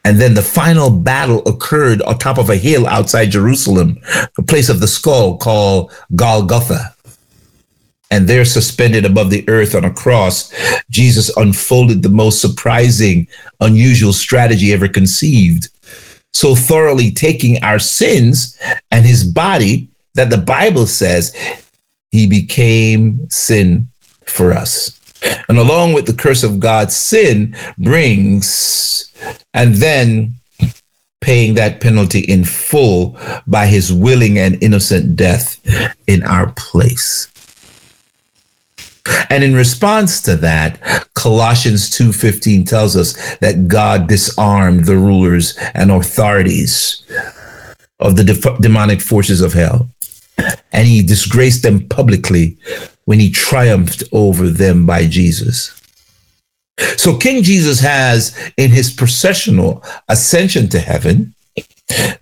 And 0.08 0.18
then 0.18 0.32
the 0.32 0.40
final 0.40 0.88
battle 0.88 1.46
occurred 1.46 2.00
on 2.00 2.16
top 2.16 2.38
of 2.38 2.48
a 2.48 2.56
hill 2.56 2.86
outside 2.86 3.26
Jerusalem, 3.26 3.98
a 4.38 4.42
place 4.42 4.70
of 4.70 4.80
the 4.80 4.88
skull 4.88 5.36
called 5.36 5.92
Golgotha. 6.16 6.94
And 8.10 8.26
there, 8.26 8.46
suspended 8.46 9.04
above 9.04 9.28
the 9.28 9.46
earth 9.50 9.74
on 9.74 9.84
a 9.84 9.92
cross, 9.92 10.50
Jesus 10.88 11.28
unfolded 11.36 12.02
the 12.02 12.08
most 12.08 12.40
surprising, 12.40 13.28
unusual 13.60 14.14
strategy 14.14 14.72
ever 14.72 14.88
conceived. 14.88 15.68
So 16.32 16.54
thoroughly 16.54 17.10
taking 17.10 17.62
our 17.62 17.78
sins 17.78 18.58
and 18.90 19.04
his 19.04 19.24
body 19.24 19.90
that 20.14 20.30
the 20.30 20.38
Bible 20.38 20.86
says 20.86 21.36
he 22.10 22.26
became 22.26 23.28
sin 23.28 23.90
for 24.24 24.54
us. 24.54 24.97
And 25.48 25.58
along 25.58 25.92
with 25.92 26.06
the 26.06 26.14
curse 26.14 26.42
of 26.42 26.60
God, 26.60 26.92
sin 26.92 27.56
brings, 27.78 29.12
and 29.54 29.76
then 29.76 30.34
paying 31.20 31.54
that 31.54 31.80
penalty 31.80 32.20
in 32.20 32.44
full 32.44 33.18
by 33.46 33.66
his 33.66 33.92
willing 33.92 34.38
and 34.38 34.62
innocent 34.62 35.16
death 35.16 35.58
in 36.06 36.22
our 36.22 36.52
place. 36.52 37.28
And 39.30 39.42
in 39.42 39.54
response 39.54 40.20
to 40.22 40.36
that, 40.36 40.80
Colossians 41.14 41.90
2:15 41.90 42.64
tells 42.64 42.96
us 42.96 43.14
that 43.40 43.68
God 43.68 44.06
disarmed 44.06 44.84
the 44.84 44.96
rulers 44.96 45.54
and 45.74 45.90
authorities 45.90 47.02
of 48.00 48.16
the 48.16 48.24
de- 48.24 48.58
demonic 48.60 49.00
forces 49.00 49.40
of 49.40 49.54
hell. 49.54 49.90
And 50.72 50.86
he 50.86 51.02
disgraced 51.02 51.62
them 51.62 51.88
publicly 51.88 52.56
when 53.04 53.18
he 53.18 53.30
triumphed 53.30 54.04
over 54.12 54.48
them 54.48 54.86
by 54.86 55.06
Jesus. 55.06 55.74
So 56.96 57.16
King 57.16 57.42
Jesus 57.42 57.80
has 57.80 58.36
in 58.56 58.70
his 58.70 58.92
processional 58.92 59.82
ascension 60.08 60.68
to 60.68 60.78
heaven 60.78 61.34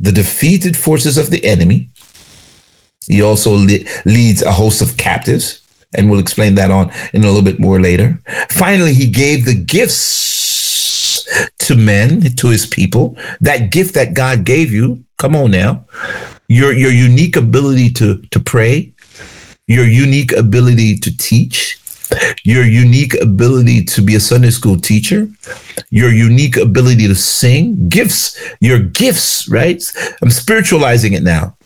the 0.00 0.12
defeated 0.12 0.76
forces 0.76 1.18
of 1.18 1.30
the 1.30 1.44
enemy. 1.44 1.90
He 3.06 3.22
also 3.22 3.52
le- 3.54 3.84
leads 4.04 4.42
a 4.42 4.52
host 4.52 4.80
of 4.82 4.96
captives, 4.96 5.60
and 5.94 6.10
we'll 6.10 6.20
explain 6.20 6.54
that 6.56 6.70
on 6.70 6.90
in 7.12 7.22
a 7.22 7.26
little 7.26 7.42
bit 7.42 7.60
more 7.60 7.80
later. 7.80 8.20
Finally, 8.50 8.94
he 8.94 9.08
gave 9.08 9.44
the 9.44 9.54
gifts 9.54 11.26
to 11.58 11.76
men, 11.76 12.20
to 12.36 12.48
his 12.48 12.66
people. 12.66 13.16
That 13.40 13.70
gift 13.70 13.94
that 13.94 14.14
God 14.14 14.44
gave 14.44 14.72
you, 14.72 15.04
come 15.18 15.36
on 15.36 15.50
now, 15.50 15.84
your 16.48 16.72
your 16.72 16.92
unique 16.92 17.36
ability 17.36 17.90
to 17.90 18.18
to 18.30 18.40
pray, 18.40 18.92
your 19.66 19.86
unique 19.86 20.32
ability 20.32 20.96
to 20.98 21.16
teach, 21.16 21.78
your 22.44 22.64
unique 22.64 23.14
ability 23.20 23.84
to 23.84 24.02
be 24.02 24.14
a 24.14 24.20
Sunday 24.20 24.50
school 24.50 24.76
teacher, 24.76 25.28
your 25.90 26.12
unique 26.12 26.56
ability 26.56 27.06
to 27.06 27.14
sing, 27.14 27.88
gifts, 27.88 28.38
your 28.60 28.78
gifts, 28.78 29.48
right? 29.48 29.82
I'm 30.22 30.30
spiritualizing 30.30 31.12
it 31.12 31.22
now. 31.22 31.56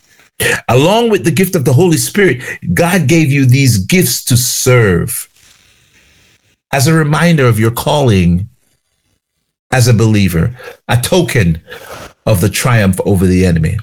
Along 0.68 1.10
with 1.10 1.24
the 1.24 1.30
gift 1.30 1.54
of 1.54 1.66
the 1.66 1.74
Holy 1.74 1.98
Spirit, 1.98 2.42
God 2.72 3.08
gave 3.08 3.30
you 3.30 3.44
these 3.44 3.78
gifts 3.78 4.24
to 4.24 4.36
serve 4.36 5.28
as 6.72 6.86
a 6.86 6.94
reminder 6.94 7.46
of 7.46 7.58
your 7.58 7.70
calling 7.70 8.48
as 9.70 9.86
a 9.86 9.94
believer, 9.94 10.56
a 10.88 10.96
token 11.00 11.60
of 12.26 12.40
the 12.40 12.48
triumph 12.48 12.98
over 13.04 13.26
the 13.26 13.44
enemy. 13.44 13.76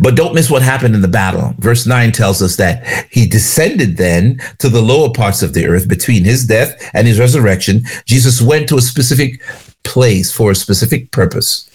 But 0.00 0.14
don't 0.14 0.34
miss 0.34 0.50
what 0.50 0.62
happened 0.62 0.94
in 0.94 1.02
the 1.02 1.08
battle. 1.08 1.54
Verse 1.58 1.86
9 1.86 2.12
tells 2.12 2.42
us 2.42 2.56
that 2.56 3.08
he 3.10 3.26
descended 3.26 3.96
then 3.96 4.40
to 4.58 4.68
the 4.68 4.82
lower 4.82 5.10
parts 5.12 5.42
of 5.42 5.54
the 5.54 5.66
earth 5.66 5.88
between 5.88 6.24
his 6.24 6.46
death 6.46 6.90
and 6.94 7.06
his 7.06 7.18
resurrection. 7.18 7.84
Jesus 8.04 8.40
went 8.40 8.68
to 8.68 8.76
a 8.76 8.82
specific 8.82 9.42
place 9.84 10.32
for 10.32 10.50
a 10.50 10.54
specific 10.54 11.10
purpose. 11.10 11.66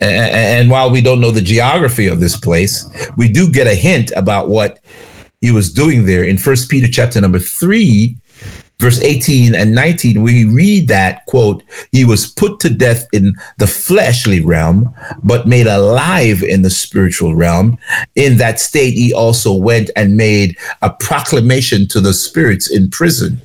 And 0.00 0.68
while 0.68 0.90
we 0.90 1.00
don't 1.00 1.20
know 1.20 1.30
the 1.30 1.40
geography 1.40 2.08
of 2.08 2.18
this 2.18 2.36
place, 2.36 2.84
we 3.16 3.28
do 3.28 3.50
get 3.50 3.68
a 3.68 3.74
hint 3.74 4.10
about 4.16 4.48
what 4.48 4.80
he 5.40 5.52
was 5.52 5.72
doing 5.72 6.06
there 6.06 6.24
in 6.24 6.38
First 6.38 6.68
Peter 6.70 6.88
chapter 6.88 7.20
number 7.20 7.38
3 7.38 8.16
verse 8.82 9.00
18 9.00 9.54
and 9.54 9.76
19, 9.76 10.22
we 10.22 10.44
read 10.44 10.88
that, 10.88 11.24
quote, 11.26 11.62
he 11.92 12.04
was 12.04 12.26
put 12.26 12.58
to 12.58 12.68
death 12.68 13.06
in 13.12 13.32
the 13.58 13.66
fleshly 13.66 14.40
realm, 14.40 14.92
but 15.22 15.46
made 15.46 15.68
alive 15.68 16.42
in 16.42 16.62
the 16.62 16.70
spiritual 16.70 17.36
realm. 17.36 17.78
In 18.16 18.38
that 18.38 18.58
state, 18.58 18.94
he 18.94 19.14
also 19.14 19.54
went 19.54 19.90
and 19.94 20.16
made 20.16 20.58
a 20.82 20.90
proclamation 20.90 21.86
to 21.88 22.00
the 22.00 22.12
spirits 22.12 22.68
in 22.68 22.90
prison. 22.90 23.40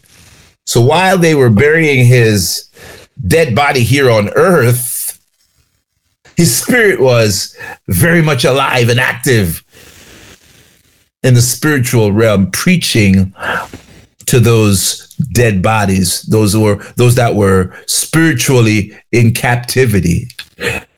So 0.66 0.82
while 0.82 1.20
they 1.20 1.36
were 1.36 1.52
burying 1.52 2.04
his 2.04 2.68
dead 3.28 3.54
body 3.54 3.84
here 3.84 4.10
on 4.10 4.30
earth, 4.30 5.24
his 6.36 6.56
spirit 6.56 7.00
was 7.00 7.56
very 7.88 8.24
much 8.24 8.44
alive 8.44 8.90
and 8.90 9.00
active 9.00 9.64
in 11.22 11.36
the 11.36 11.42
spiritual 11.42 12.12
realm, 12.12 12.50
preaching 12.50 13.36
to 14.26 14.40
those 14.40 15.07
dead 15.32 15.62
bodies, 15.62 16.22
those 16.24 16.54
who 16.54 16.62
were 16.62 16.84
those 16.96 17.16
that 17.16 17.36
were 17.36 17.76
spiritually 17.86 18.98
in 19.12 19.34
captivity. 19.34 20.28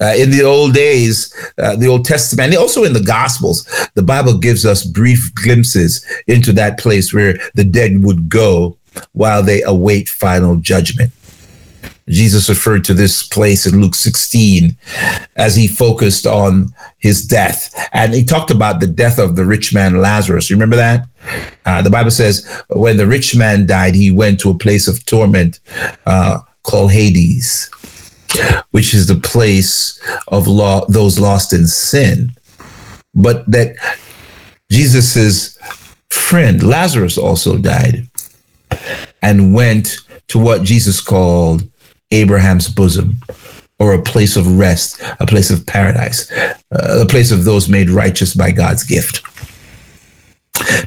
Uh, 0.02 0.14
in 0.18 0.32
the 0.32 0.42
old 0.42 0.74
days, 0.74 1.34
uh, 1.58 1.76
the 1.76 1.88
Old 1.88 2.06
Testament, 2.06 2.54
and 2.54 2.58
also 2.58 2.86
in 2.86 2.94
the 2.94 3.04
Gospels, 3.04 3.70
the 3.96 4.02
Bible 4.02 4.38
gives 4.38 4.66
us 4.66 4.86
brief 4.86 5.34
glimpses 5.36 6.06
into 6.28 6.54
that 6.54 6.80
place 6.80 7.14
where 7.14 7.38
the 7.56 7.66
dead 7.66 8.02
would 8.04 8.30
go 8.30 8.78
while 9.12 9.44
they 9.44 9.62
await 9.64 10.08
final 10.08 10.56
judgment. 10.56 11.12
Jesus 12.10 12.50
referred 12.50 12.84
to 12.86 12.94
this 12.94 13.26
place 13.26 13.66
in 13.66 13.82
Luke 13.82 13.96
16 13.96 14.76
as 15.36 15.56
he 15.56 15.68
focused 15.68 16.26
on 16.26 16.74
his 16.98 17.26
death. 17.26 17.74
And 17.94 18.14
he 18.14 18.24
talked 18.24 18.52
about 18.52 18.80
the 18.80 18.88
death 18.88 19.20
of 19.20 19.36
the 19.36 19.46
rich 19.46 19.74
man 19.74 20.02
Lazarus. 20.02 20.50
You 20.50 20.56
remember 20.56 20.76
that? 20.76 21.08
Uh, 21.66 21.82
the 21.82 21.90
Bible 21.90 22.12
says 22.12 22.48
when 22.70 22.98
the 22.98 23.08
rich 23.08 23.36
man 23.36 23.66
died, 23.66 23.96
he 23.96 24.12
went 24.12 24.40
to 24.42 24.50
a 24.50 24.58
place 24.58 24.88
of 24.88 25.06
torment 25.06 25.60
uh, 26.06 26.40
called 26.64 26.92
Hades, 26.92 27.70
which 28.72 28.94
is 28.94 29.08
the 29.08 29.20
place 29.20 30.02
of 30.30 30.48
law, 30.48 30.86
those 30.88 31.20
lost 31.20 31.54
in 31.54 31.68
sin. 31.68 32.32
But 33.14 33.50
that 33.52 33.76
Jesus's 34.72 35.58
friend 36.10 36.64
Lazarus 36.64 37.18
also 37.18 37.58
died 37.58 38.08
and 39.22 39.54
went 39.54 39.98
to 40.28 40.40
what 40.40 40.64
Jesus 40.64 41.02
called 41.02 41.64
Abraham's 42.12 42.68
bosom 42.68 43.18
or 43.80 43.94
a 43.94 44.02
place 44.02 44.36
of 44.36 44.60
rest, 44.60 45.02
a 45.20 45.26
place 45.26 45.50
of 45.50 45.66
paradise, 45.66 46.32
uh, 46.32 46.56
a 47.02 47.06
place 47.06 47.32
of 47.32 47.46
those 47.46 47.70
made 47.70 47.90
righteous 47.90 48.36
by 48.36 48.52
God's 48.52 48.84
gift. 48.84 49.24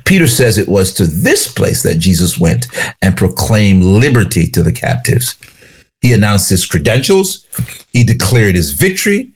Peter 0.04 0.26
says 0.26 0.58
it 0.58 0.68
was 0.68 0.92
to 0.92 1.06
this 1.06 1.50
place 1.50 1.82
that 1.82 1.98
Jesus 1.98 2.38
went 2.38 2.66
and 3.00 3.16
proclaimed 3.16 3.82
liberty 3.82 4.46
to 4.48 4.62
the 4.62 4.72
captives. 4.72 5.36
He 6.02 6.12
announced 6.12 6.50
his 6.50 6.66
credentials, 6.66 7.46
he 7.92 8.04
declared 8.04 8.54
his 8.54 8.72
victory. 8.72 9.32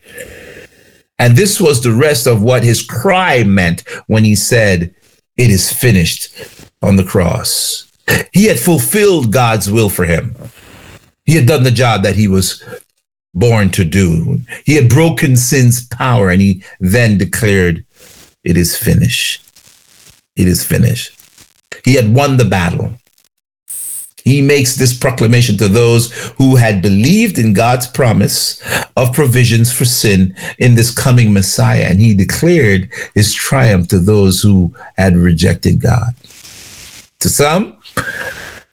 And 1.18 1.36
this 1.36 1.58
was 1.60 1.82
the 1.82 1.94
rest 1.94 2.26
of 2.26 2.42
what 2.42 2.62
his 2.62 2.82
cry 2.82 3.42
meant 3.44 3.88
when 4.06 4.24
he 4.24 4.34
said, 4.34 4.94
It 5.38 5.50
is 5.50 5.72
finished 5.72 6.28
on 6.82 6.96
the 6.96 7.04
cross. 7.04 7.90
He 8.32 8.44
had 8.44 8.58
fulfilled 8.58 9.32
God's 9.32 9.70
will 9.70 9.88
for 9.88 10.04
him. 10.04 10.36
He 11.26 11.34
had 11.34 11.46
done 11.46 11.64
the 11.64 11.70
job 11.70 12.02
that 12.04 12.16
he 12.16 12.28
was 12.28 12.62
born 13.34 13.70
to 13.70 13.84
do. 13.84 14.40
He 14.64 14.74
had 14.76 14.88
broken 14.88 15.36
sin's 15.36 15.86
power 15.86 16.30
and 16.30 16.40
he 16.40 16.64
then 16.80 17.18
declared, 17.18 17.84
It 18.42 18.56
is 18.56 18.76
finished. 18.76 19.42
It 20.36 20.48
is 20.48 20.64
finished. 20.64 21.12
He 21.84 21.94
had 21.94 22.14
won 22.14 22.36
the 22.36 22.44
battle. 22.44 22.94
He 24.24 24.42
makes 24.42 24.74
this 24.74 24.96
proclamation 24.96 25.56
to 25.58 25.68
those 25.68 26.12
who 26.36 26.56
had 26.56 26.82
believed 26.82 27.38
in 27.38 27.52
God's 27.52 27.86
promise 27.86 28.60
of 28.96 29.12
provisions 29.12 29.72
for 29.72 29.84
sin 29.84 30.34
in 30.58 30.74
this 30.74 30.92
coming 30.92 31.32
Messiah. 31.32 31.86
And 31.88 32.00
he 32.00 32.12
declared 32.12 32.90
his 33.14 33.32
triumph 33.32 33.86
to 33.88 34.00
those 34.00 34.42
who 34.42 34.74
had 34.96 35.16
rejected 35.16 35.80
God. 35.80 36.16
To 37.20 37.28
some, 37.28 37.80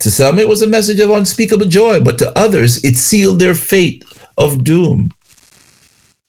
to 0.04 0.12
some, 0.12 0.40
it 0.40 0.48
was 0.48 0.62
a 0.62 0.68
message 0.68 1.00
of 1.00 1.10
unspeakable 1.10 1.66
joy, 1.66 2.00
but 2.00 2.18
to 2.20 2.38
others, 2.38 2.84
it 2.84 2.96
sealed 2.96 3.40
their 3.40 3.56
fate 3.56 4.04
of 4.38 4.64
doom. 4.64 5.12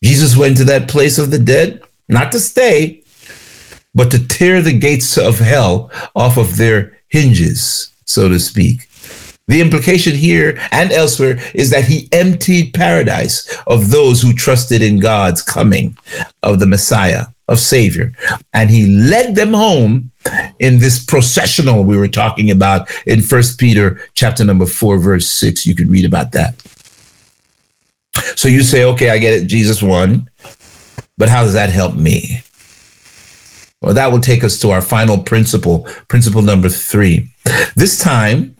Jesus 0.02 0.36
went 0.36 0.56
to 0.58 0.64
that 0.64 0.88
place 0.88 1.18
of 1.18 1.30
the 1.30 1.38
dead, 1.38 1.82
not 2.08 2.32
to 2.32 2.40
stay, 2.40 3.02
but 3.94 4.10
to 4.10 4.26
tear 4.26 4.60
the 4.60 4.78
gates 4.78 5.16
of 5.16 5.38
hell 5.38 5.90
off 6.14 6.36
of 6.36 6.56
their 6.56 6.98
hinges, 7.08 7.92
so 8.04 8.28
to 8.28 8.38
speak. 8.38 8.88
The 9.46 9.60
implication 9.60 10.14
here 10.14 10.58
and 10.70 10.90
elsewhere 10.90 11.38
is 11.54 11.70
that 11.70 11.84
he 11.84 12.08
emptied 12.12 12.74
paradise 12.74 13.56
of 13.66 13.90
those 13.90 14.22
who 14.22 14.32
trusted 14.32 14.82
in 14.82 14.98
God's 14.98 15.42
coming 15.42 15.96
of 16.42 16.60
the 16.60 16.66
Messiah, 16.66 17.26
of 17.48 17.58
Savior, 17.58 18.12
and 18.52 18.70
he 18.70 18.86
led 18.86 19.34
them 19.34 19.52
home 19.52 20.10
in 20.58 20.78
this 20.78 21.04
processional 21.04 21.84
we 21.84 21.96
were 21.96 22.08
talking 22.08 22.50
about 22.50 22.90
in 23.06 23.20
First 23.20 23.58
Peter 23.58 24.00
chapter 24.14 24.44
number 24.44 24.66
4 24.66 24.98
verse 24.98 25.28
6 25.28 25.66
you 25.66 25.74
can 25.74 25.90
read 25.90 26.04
about 26.04 26.32
that. 26.32 26.54
So 28.36 28.48
you 28.48 28.62
say 28.62 28.84
okay 28.84 29.10
I 29.10 29.18
get 29.18 29.34
it 29.34 29.46
Jesus 29.46 29.82
won 29.82 30.30
but 31.18 31.28
how 31.28 31.42
does 31.44 31.52
that 31.52 31.70
help 31.70 31.94
me? 31.94 32.42
Well 33.82 33.92
that 33.92 34.10
will 34.10 34.20
take 34.20 34.42
us 34.44 34.58
to 34.60 34.70
our 34.70 34.80
final 34.80 35.18
principle, 35.18 35.86
principle 36.08 36.42
number 36.42 36.70
3. 36.70 37.28
This 37.76 37.98
time 37.98 38.56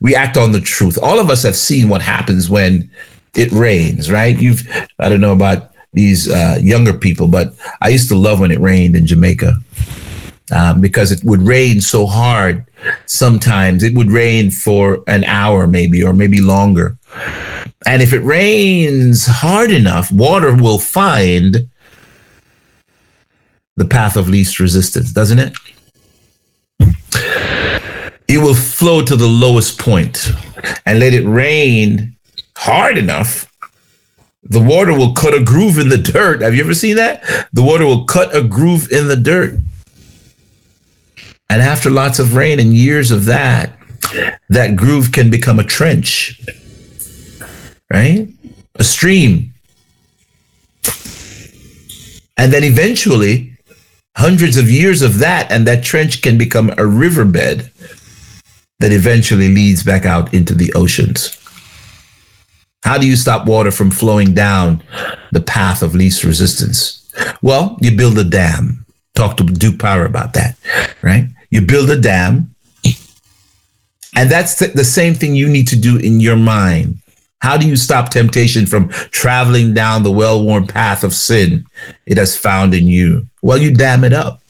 we 0.00 0.14
act 0.14 0.36
on 0.36 0.52
the 0.52 0.60
truth. 0.60 0.98
All 1.02 1.18
of 1.18 1.30
us 1.30 1.42
have 1.42 1.56
seen 1.56 1.88
what 1.88 2.02
happens 2.02 2.48
when 2.48 2.90
it 3.34 3.50
rains, 3.50 4.10
right? 4.10 4.38
You've 4.38 4.68
I 5.00 5.08
don't 5.08 5.20
know 5.20 5.32
about 5.32 5.69
these 5.92 6.30
uh, 6.30 6.58
younger 6.60 6.92
people, 6.92 7.26
but 7.26 7.54
I 7.80 7.88
used 7.88 8.08
to 8.08 8.14
love 8.14 8.40
when 8.40 8.50
it 8.50 8.60
rained 8.60 8.94
in 8.94 9.06
Jamaica 9.06 9.54
um, 10.52 10.80
because 10.80 11.12
it 11.12 11.22
would 11.24 11.42
rain 11.42 11.80
so 11.80 12.06
hard. 12.06 12.64
Sometimes 13.06 13.82
it 13.82 13.94
would 13.94 14.10
rain 14.10 14.50
for 14.50 15.02
an 15.06 15.24
hour, 15.24 15.66
maybe, 15.66 16.02
or 16.02 16.12
maybe 16.12 16.40
longer. 16.40 16.96
And 17.86 18.02
if 18.02 18.12
it 18.12 18.20
rains 18.20 19.26
hard 19.26 19.70
enough, 19.70 20.12
water 20.12 20.54
will 20.54 20.78
find 20.78 21.68
the 23.76 23.84
path 23.84 24.16
of 24.16 24.28
least 24.28 24.60
resistance, 24.60 25.12
doesn't 25.12 25.38
it? 25.38 25.56
It 28.28 28.38
will 28.38 28.54
flow 28.54 29.02
to 29.02 29.16
the 29.16 29.26
lowest 29.26 29.78
point 29.78 30.30
and 30.86 31.00
let 31.00 31.14
it 31.14 31.26
rain 31.26 32.16
hard 32.56 32.96
enough 32.96 33.49
the 34.50 34.60
water 34.60 34.92
will 34.92 35.12
cut 35.12 35.32
a 35.32 35.42
groove 35.42 35.78
in 35.78 35.88
the 35.88 35.96
dirt. 35.96 36.42
Have 36.42 36.54
you 36.54 36.62
ever 36.62 36.74
seen 36.74 36.96
that? 36.96 37.22
The 37.52 37.62
water 37.62 37.86
will 37.86 38.04
cut 38.04 38.34
a 38.34 38.42
groove 38.42 38.90
in 38.90 39.06
the 39.06 39.16
dirt. 39.16 39.54
And 41.48 41.62
after 41.62 41.88
lots 41.88 42.18
of 42.18 42.34
rain 42.34 42.58
and 42.58 42.74
years 42.74 43.12
of 43.12 43.24
that, 43.26 43.78
that 44.48 44.74
groove 44.74 45.12
can 45.12 45.30
become 45.30 45.60
a 45.60 45.64
trench, 45.64 46.40
right? 47.92 48.28
A 48.74 48.84
stream. 48.84 49.54
And 52.36 52.52
then 52.52 52.64
eventually, 52.64 53.56
hundreds 54.16 54.56
of 54.56 54.68
years 54.68 55.02
of 55.02 55.18
that, 55.20 55.50
and 55.52 55.66
that 55.66 55.84
trench 55.84 56.22
can 56.22 56.36
become 56.38 56.72
a 56.76 56.86
riverbed 56.86 57.70
that 58.80 58.92
eventually 58.92 59.54
leads 59.54 59.84
back 59.84 60.04
out 60.06 60.34
into 60.34 60.54
the 60.54 60.72
oceans. 60.72 61.39
How 62.82 62.98
do 62.98 63.06
you 63.06 63.16
stop 63.16 63.46
water 63.46 63.70
from 63.70 63.90
flowing 63.90 64.34
down 64.34 64.82
the 65.32 65.40
path 65.40 65.82
of 65.82 65.94
least 65.94 66.24
resistance? 66.24 67.08
Well, 67.42 67.76
you 67.80 67.96
build 67.96 68.18
a 68.18 68.24
dam. 68.24 68.86
Talk 69.14 69.36
to 69.36 69.44
Duke 69.44 69.78
Power 69.78 70.04
about 70.04 70.34
that, 70.34 70.56
right? 71.02 71.26
You 71.50 71.60
build 71.62 71.90
a 71.90 72.00
dam. 72.00 72.54
And 74.16 74.30
that's 74.30 74.58
the 74.58 74.84
same 74.84 75.14
thing 75.14 75.34
you 75.34 75.48
need 75.48 75.68
to 75.68 75.76
do 75.76 75.96
in 75.96 76.20
your 76.20 76.36
mind. 76.36 76.98
How 77.40 77.56
do 77.56 77.66
you 77.66 77.76
stop 77.76 78.10
temptation 78.10 78.66
from 78.66 78.88
traveling 79.10 79.72
down 79.72 80.02
the 80.02 80.10
well 80.10 80.42
worn 80.42 80.66
path 80.66 81.04
of 81.04 81.14
sin 81.14 81.66
it 82.06 82.18
has 82.18 82.36
found 82.36 82.74
in 82.74 82.86
you? 82.86 83.26
Well, 83.42 83.58
you 83.58 83.72
dam 83.74 84.04
it 84.04 84.12
up. 84.12 84.42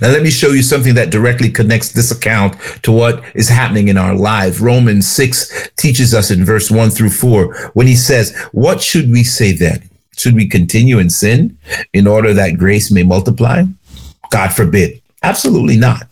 Now, 0.00 0.08
let 0.08 0.22
me 0.22 0.30
show 0.30 0.50
you 0.50 0.62
something 0.62 0.94
that 0.94 1.10
directly 1.10 1.50
connects 1.50 1.92
this 1.92 2.10
account 2.10 2.58
to 2.82 2.92
what 2.92 3.24
is 3.34 3.48
happening 3.48 3.88
in 3.88 3.96
our 3.96 4.14
lives. 4.14 4.60
Romans 4.60 5.06
6 5.06 5.70
teaches 5.76 6.14
us 6.14 6.30
in 6.30 6.44
verse 6.44 6.70
1 6.70 6.90
through 6.90 7.10
4 7.10 7.70
when 7.74 7.86
he 7.86 7.96
says, 7.96 8.36
What 8.52 8.82
should 8.82 9.10
we 9.10 9.24
say 9.24 9.52
then? 9.52 9.88
Should 10.16 10.34
we 10.34 10.48
continue 10.48 10.98
in 10.98 11.10
sin 11.10 11.58
in 11.92 12.06
order 12.06 12.32
that 12.34 12.58
grace 12.58 12.90
may 12.90 13.02
multiply? 13.02 13.64
God 14.30 14.52
forbid. 14.52 15.00
Absolutely 15.22 15.76
not. 15.76 16.06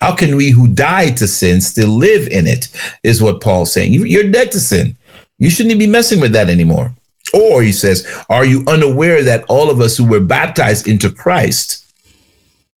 How 0.00 0.14
can 0.14 0.36
we 0.36 0.50
who 0.50 0.68
died 0.68 1.16
to 1.16 1.26
sin 1.26 1.60
still 1.60 1.88
live 1.88 2.28
in 2.28 2.46
it? 2.46 2.68
Is 3.02 3.22
what 3.22 3.40
Paul's 3.40 3.72
saying. 3.72 3.92
You're 3.92 4.30
dead 4.30 4.52
to 4.52 4.60
sin. 4.60 4.96
You 5.38 5.50
shouldn't 5.50 5.78
be 5.78 5.86
messing 5.86 6.20
with 6.20 6.32
that 6.32 6.48
anymore. 6.48 6.94
Or 7.34 7.62
he 7.62 7.72
says, 7.72 8.06
Are 8.28 8.44
you 8.44 8.64
unaware 8.66 9.22
that 9.22 9.44
all 9.48 9.70
of 9.70 9.80
us 9.80 9.96
who 9.96 10.04
were 10.04 10.20
baptized 10.20 10.86
into 10.86 11.10
Christ 11.10 11.87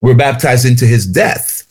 were 0.00 0.14
baptized 0.14 0.64
into 0.64 0.86
his 0.86 1.06
death? 1.06 1.64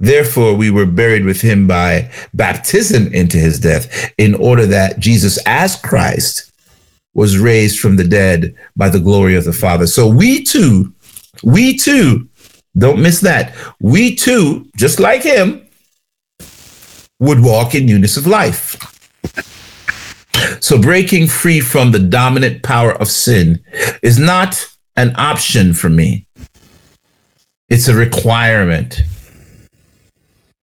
Therefore, 0.00 0.54
we 0.54 0.70
were 0.70 0.86
buried 0.86 1.24
with 1.24 1.40
him 1.40 1.66
by 1.66 2.10
baptism 2.34 3.12
into 3.14 3.38
his 3.38 3.58
death, 3.60 4.12
in 4.18 4.34
order 4.34 4.66
that 4.66 4.98
Jesus, 4.98 5.38
as 5.46 5.76
Christ, 5.76 6.52
was 7.14 7.38
raised 7.38 7.78
from 7.78 7.96
the 7.96 8.04
dead 8.04 8.54
by 8.76 8.88
the 8.88 9.00
glory 9.00 9.36
of 9.36 9.44
the 9.44 9.52
Father. 9.52 9.86
So 9.86 10.08
we 10.08 10.42
too, 10.42 10.92
we 11.42 11.78
too, 11.78 12.28
don't 12.76 13.00
miss 13.00 13.20
that. 13.20 13.54
We 13.80 14.16
too, 14.16 14.68
just 14.76 14.98
like 14.98 15.22
him, 15.22 15.64
would 17.20 17.40
walk 17.40 17.74
in 17.74 17.86
newness 17.86 18.16
of 18.16 18.26
life. 18.26 18.76
So 20.60 20.80
breaking 20.80 21.28
free 21.28 21.60
from 21.60 21.92
the 21.92 22.00
dominant 22.00 22.64
power 22.64 22.92
of 22.92 23.08
sin 23.08 23.64
is 24.02 24.18
not 24.18 24.66
an 24.96 25.14
option 25.16 25.72
for 25.72 25.88
me. 25.88 26.23
It's 27.68 27.88
a 27.88 27.94
requirement. 27.94 29.02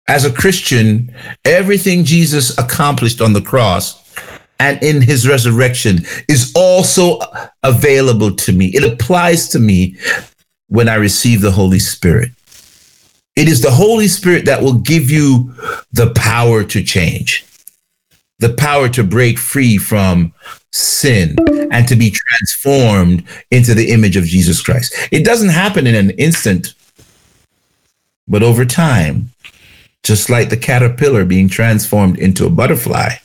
As 0.08 0.24
a 0.24 0.32
Christian, 0.32 1.14
everything 1.44 2.04
Jesus 2.04 2.56
accomplished 2.58 3.20
on 3.20 3.32
the 3.34 3.42
cross 3.42 4.02
and 4.58 4.82
in 4.82 5.00
his 5.00 5.28
resurrection 5.28 5.98
is 6.28 6.52
also 6.56 7.20
available 7.62 8.34
to 8.34 8.52
me. 8.52 8.66
It 8.68 8.84
applies 8.84 9.48
to 9.50 9.58
me 9.58 9.96
when 10.68 10.88
I 10.88 10.96
receive 10.96 11.40
the 11.40 11.50
Holy 11.50 11.78
Spirit. 11.78 12.30
It 13.37 13.48
is 13.48 13.62
the 13.62 13.70
Holy 13.70 14.08
Spirit 14.08 14.46
that 14.46 14.62
will 14.62 14.78
give 14.78 15.11
you 15.11 15.54
the 15.92 16.12
power 16.16 16.64
to 16.64 16.82
change, 16.82 17.46
the 18.40 18.52
power 18.54 18.88
to 18.88 19.04
break 19.04 19.38
free 19.38 19.78
from 19.78 20.32
sin 20.72 21.37
and 21.70 21.87
to 21.87 21.94
be 21.94 22.11
transformed 22.11 23.24
into 23.52 23.74
the 23.74 23.90
image 23.92 24.16
of 24.16 24.24
Jesus 24.24 24.61
Christ. 24.61 24.94
It 25.12 25.24
doesn't 25.24 25.50
happen 25.50 25.87
in 25.87 25.94
an 25.94 26.11
instant, 26.11 26.74
but 28.28 28.42
over 28.42 28.64
time, 28.64 29.30
just 30.02 30.30
like 30.30 30.50
the 30.50 30.56
caterpillar 30.56 31.24
being 31.24 31.48
transformed 31.48 32.18
into 32.18 32.46
a 32.46 32.50
butterfly 32.50 33.16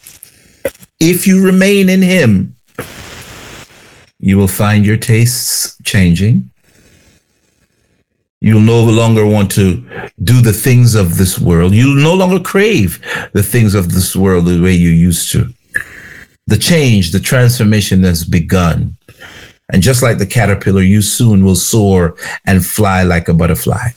if 1.09 1.27
you 1.27 1.43
remain 1.43 1.89
in 1.89 2.01
Him, 2.01 2.55
you 4.19 4.37
will 4.37 4.47
find 4.47 4.85
your 4.85 4.97
tastes 4.97 5.75
changing. 5.83 6.49
You'll 8.39 8.61
no 8.61 8.83
longer 8.83 9.25
want 9.25 9.51
to 9.51 9.83
do 10.23 10.41
the 10.41 10.53
things 10.53 10.95
of 10.95 11.17
this 11.17 11.39
world. 11.39 11.73
You'll 11.73 12.01
no 12.01 12.13
longer 12.13 12.39
crave 12.39 13.01
the 13.33 13.43
things 13.43 13.75
of 13.75 13.93
this 13.93 14.15
world 14.15 14.45
the 14.45 14.61
way 14.61 14.73
you 14.73 14.89
used 14.89 15.31
to. 15.31 15.53
The 16.47 16.57
change, 16.57 17.11
the 17.11 17.19
transformation 17.19 18.03
has 18.03 18.25
begun. 18.25 18.95
And 19.71 19.81
just 19.81 20.03
like 20.03 20.17
the 20.17 20.25
caterpillar, 20.25 20.81
you 20.81 21.01
soon 21.01 21.43
will 21.43 21.55
soar 21.55 22.15
and 22.45 22.65
fly 22.65 23.03
like 23.03 23.27
a 23.27 23.33
butterfly. 23.33 23.89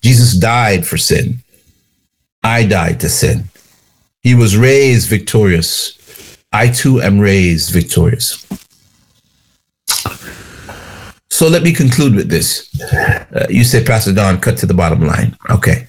Jesus 0.00 0.34
died 0.34 0.86
for 0.86 0.96
sin. 0.96 1.38
I 2.42 2.64
died 2.64 3.00
to 3.00 3.08
sin. 3.08 3.44
He 4.20 4.34
was 4.34 4.56
raised 4.56 5.08
victorious. 5.08 6.38
I 6.52 6.68
too 6.68 7.00
am 7.00 7.18
raised 7.18 7.72
victorious. 7.72 8.46
So 11.30 11.48
let 11.48 11.62
me 11.62 11.72
conclude 11.72 12.14
with 12.14 12.30
this. 12.30 12.70
Uh, 12.92 13.46
you 13.50 13.62
say, 13.62 13.84
Pastor 13.84 14.14
Don, 14.14 14.40
cut 14.40 14.56
to 14.58 14.66
the 14.66 14.72
bottom 14.72 15.06
line. 15.06 15.36
Okay. 15.50 15.86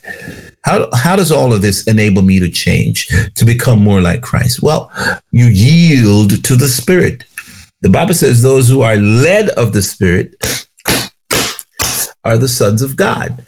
How, 0.65 0.89
how 0.93 1.15
does 1.15 1.31
all 1.31 1.53
of 1.53 1.61
this 1.61 1.87
enable 1.87 2.21
me 2.21 2.39
to 2.39 2.49
change, 2.49 3.07
to 3.35 3.45
become 3.45 3.79
more 3.81 4.01
like 4.01 4.21
Christ? 4.21 4.61
Well, 4.61 4.91
you 5.31 5.45
yield 5.45 6.43
to 6.43 6.55
the 6.57 6.67
Spirit. 6.67 7.23
The 7.79 7.89
Bible 7.89 8.13
says 8.13 8.41
those 8.41 8.67
who 8.67 8.81
are 8.81 8.97
led 8.97 9.47
of 9.51 9.71
the 9.71 9.81
Spirit 9.81 10.35
are 12.25 12.37
the 12.37 12.49
sons 12.49 12.81
of 12.81 12.97
God. 12.97 13.45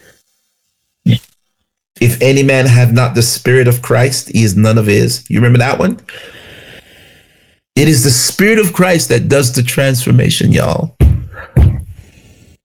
If 2.01 2.21
any 2.21 2.43
man 2.43 2.65
have 2.65 2.93
not 2.93 3.15
the 3.15 3.21
Spirit 3.21 3.67
of 3.67 3.81
Christ, 3.81 4.29
he 4.29 4.43
is 4.43 4.55
none 4.55 4.77
of 4.77 4.85
his. 4.85 5.25
You 5.29 5.39
remember 5.39 5.59
that 5.59 5.79
one? 5.79 5.99
It 7.75 7.87
is 7.87 8.03
the 8.03 8.09
Spirit 8.09 8.59
of 8.59 8.73
Christ 8.73 9.09
that 9.09 9.27
does 9.27 9.53
the 9.53 9.63
transformation, 9.63 10.51
y'all. 10.51 10.95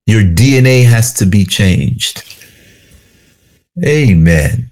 Your 0.07 0.23
DNA 0.23 0.85
has 0.85 1.13
to 1.15 1.27
be 1.27 1.45
changed. 1.45 2.23
Amen. 3.85 4.71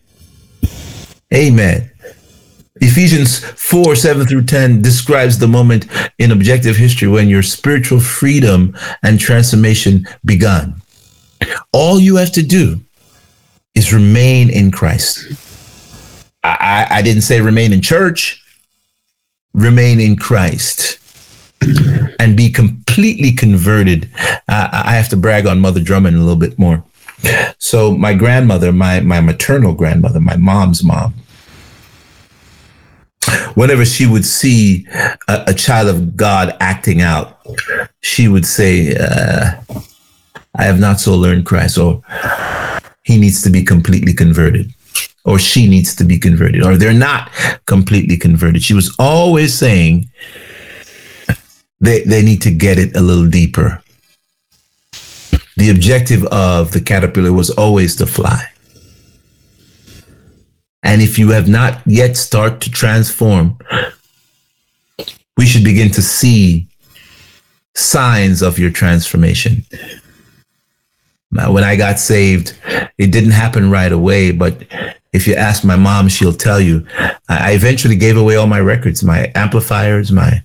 Amen. 1.32 1.90
Ephesians 2.80 3.38
4 3.38 3.94
7 3.94 4.26
through 4.26 4.44
10 4.44 4.82
describes 4.82 5.38
the 5.38 5.48
moment 5.48 5.86
in 6.18 6.32
objective 6.32 6.76
history 6.76 7.08
when 7.08 7.28
your 7.28 7.42
spiritual 7.42 8.00
freedom 8.00 8.76
and 9.02 9.18
transformation 9.18 10.06
begun. 10.24 10.80
All 11.72 12.00
you 12.00 12.16
have 12.16 12.32
to 12.32 12.42
do 12.42 12.80
is 13.74 13.92
remain 13.92 14.50
in 14.50 14.70
Christ. 14.70 15.32
I, 16.44 16.86
I, 16.90 17.02
didn't 17.02 17.22
say 17.22 17.40
remain 17.40 17.72
in 17.72 17.80
church 17.80 18.42
remain 19.54 20.00
in 20.00 20.16
Christ 20.16 20.98
and 22.18 22.36
be 22.36 22.50
completely 22.50 23.32
converted. 23.32 24.10
Uh, 24.48 24.68
I 24.72 24.94
have 24.94 25.08
to 25.10 25.16
brag 25.16 25.46
on 25.46 25.60
Mother 25.60 25.80
Drummond 25.80 26.16
a 26.16 26.20
little 26.20 26.36
bit 26.36 26.58
more. 26.58 26.82
So 27.58 27.96
my 27.96 28.14
grandmother, 28.14 28.72
my 28.72 28.98
my 29.00 29.20
maternal 29.20 29.74
grandmother, 29.74 30.18
my 30.18 30.36
mom's 30.36 30.82
mom, 30.82 31.14
whenever 33.54 33.84
she 33.84 34.06
would 34.06 34.24
see 34.24 34.86
a, 35.28 35.44
a 35.48 35.54
child 35.54 35.88
of 35.88 36.16
God 36.16 36.56
acting 36.58 37.00
out, 37.00 37.38
she 38.00 38.26
would 38.26 38.44
say, 38.44 38.96
uh, 38.98 39.52
"I 40.56 40.64
have 40.64 40.80
not 40.80 40.98
so 40.98 41.14
learned 41.14 41.46
Christ," 41.46 41.78
or 41.78 42.02
"He 43.02 43.18
needs 43.18 43.42
to 43.42 43.50
be 43.50 43.62
completely 43.62 44.14
converted." 44.14 44.72
or 45.24 45.38
she 45.38 45.68
needs 45.68 45.94
to 45.96 46.04
be 46.04 46.18
converted 46.18 46.64
or 46.64 46.76
they're 46.76 46.92
not 46.92 47.30
completely 47.66 48.16
converted. 48.16 48.62
She 48.62 48.74
was 48.74 48.94
always 48.98 49.56
saying 49.56 50.10
they, 51.80 52.02
they 52.02 52.22
need 52.22 52.42
to 52.42 52.50
get 52.50 52.78
it 52.78 52.96
a 52.96 53.00
little 53.00 53.28
deeper. 53.28 53.82
The 55.56 55.70
objective 55.70 56.24
of 56.26 56.72
the 56.72 56.80
caterpillar 56.80 57.32
was 57.32 57.50
always 57.50 57.96
to 57.96 58.06
fly. 58.06 58.46
And 60.82 61.00
if 61.00 61.18
you 61.18 61.30
have 61.30 61.48
not 61.48 61.80
yet 61.86 62.16
start 62.16 62.60
to 62.62 62.70
transform, 62.70 63.58
we 65.36 65.46
should 65.46 65.62
begin 65.62 65.90
to 65.92 66.02
see 66.02 66.66
signs 67.74 68.42
of 68.42 68.58
your 68.58 68.70
transformation. 68.70 69.64
When 71.32 71.64
I 71.64 71.76
got 71.76 71.98
saved, 71.98 72.56
it 72.98 73.10
didn't 73.10 73.30
happen 73.30 73.70
right 73.70 73.90
away, 73.90 74.32
but 74.32 74.64
if 75.12 75.26
you 75.26 75.34
ask 75.34 75.64
my 75.64 75.76
mom, 75.76 76.08
she'll 76.08 76.32
tell 76.32 76.60
you. 76.60 76.86
I 77.28 77.52
eventually 77.52 77.96
gave 77.96 78.16
away 78.16 78.36
all 78.36 78.46
my 78.46 78.60
records, 78.60 79.02
my 79.02 79.32
amplifiers, 79.34 80.12
my 80.12 80.42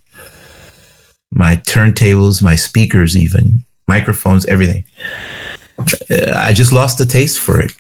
my 1.32 1.58
turntables, 1.58 2.42
my 2.42 2.56
speakers, 2.56 3.18
even 3.18 3.66
microphones, 3.88 4.46
everything. 4.46 4.86
I 6.10 6.54
just 6.54 6.72
lost 6.72 6.98
the 6.98 7.06
taste 7.06 7.40
for 7.40 7.60
it. 7.60 7.74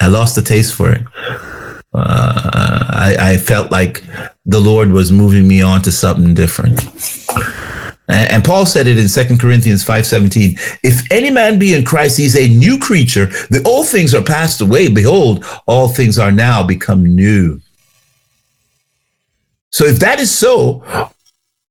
I 0.00 0.08
lost 0.08 0.34
the 0.34 0.42
taste 0.42 0.74
for 0.74 0.90
it. 0.90 1.02
Uh, 1.92 2.86
I, 2.90 3.16
I 3.18 3.36
felt 3.36 3.70
like 3.70 4.02
the 4.44 4.60
Lord 4.60 4.90
was 4.90 5.12
moving 5.12 5.46
me 5.46 5.62
on 5.62 5.82
to 5.82 5.92
something 5.92 6.34
different. 6.34 6.80
Uh, 8.08 8.26
and 8.30 8.44
Paul 8.44 8.66
said 8.66 8.86
it 8.86 8.98
in 8.98 9.08
2 9.08 9.38
Corinthians 9.38 9.82
5:17, 9.82 10.58
if 10.82 11.10
any 11.10 11.30
man 11.30 11.58
be 11.58 11.74
in 11.74 11.84
Christ, 11.84 12.18
he's 12.18 12.36
a 12.36 12.48
new 12.48 12.78
creature. 12.78 13.26
The 13.48 13.62
old 13.64 13.88
things 13.88 14.14
are 14.14 14.22
passed 14.22 14.60
away. 14.60 14.88
Behold, 14.88 15.44
all 15.66 15.88
things 15.88 16.18
are 16.18 16.32
now 16.32 16.62
become 16.62 17.04
new. 17.04 17.60
So 19.70 19.86
if 19.86 19.98
that 20.00 20.20
is 20.20 20.30
so, 20.30 21.10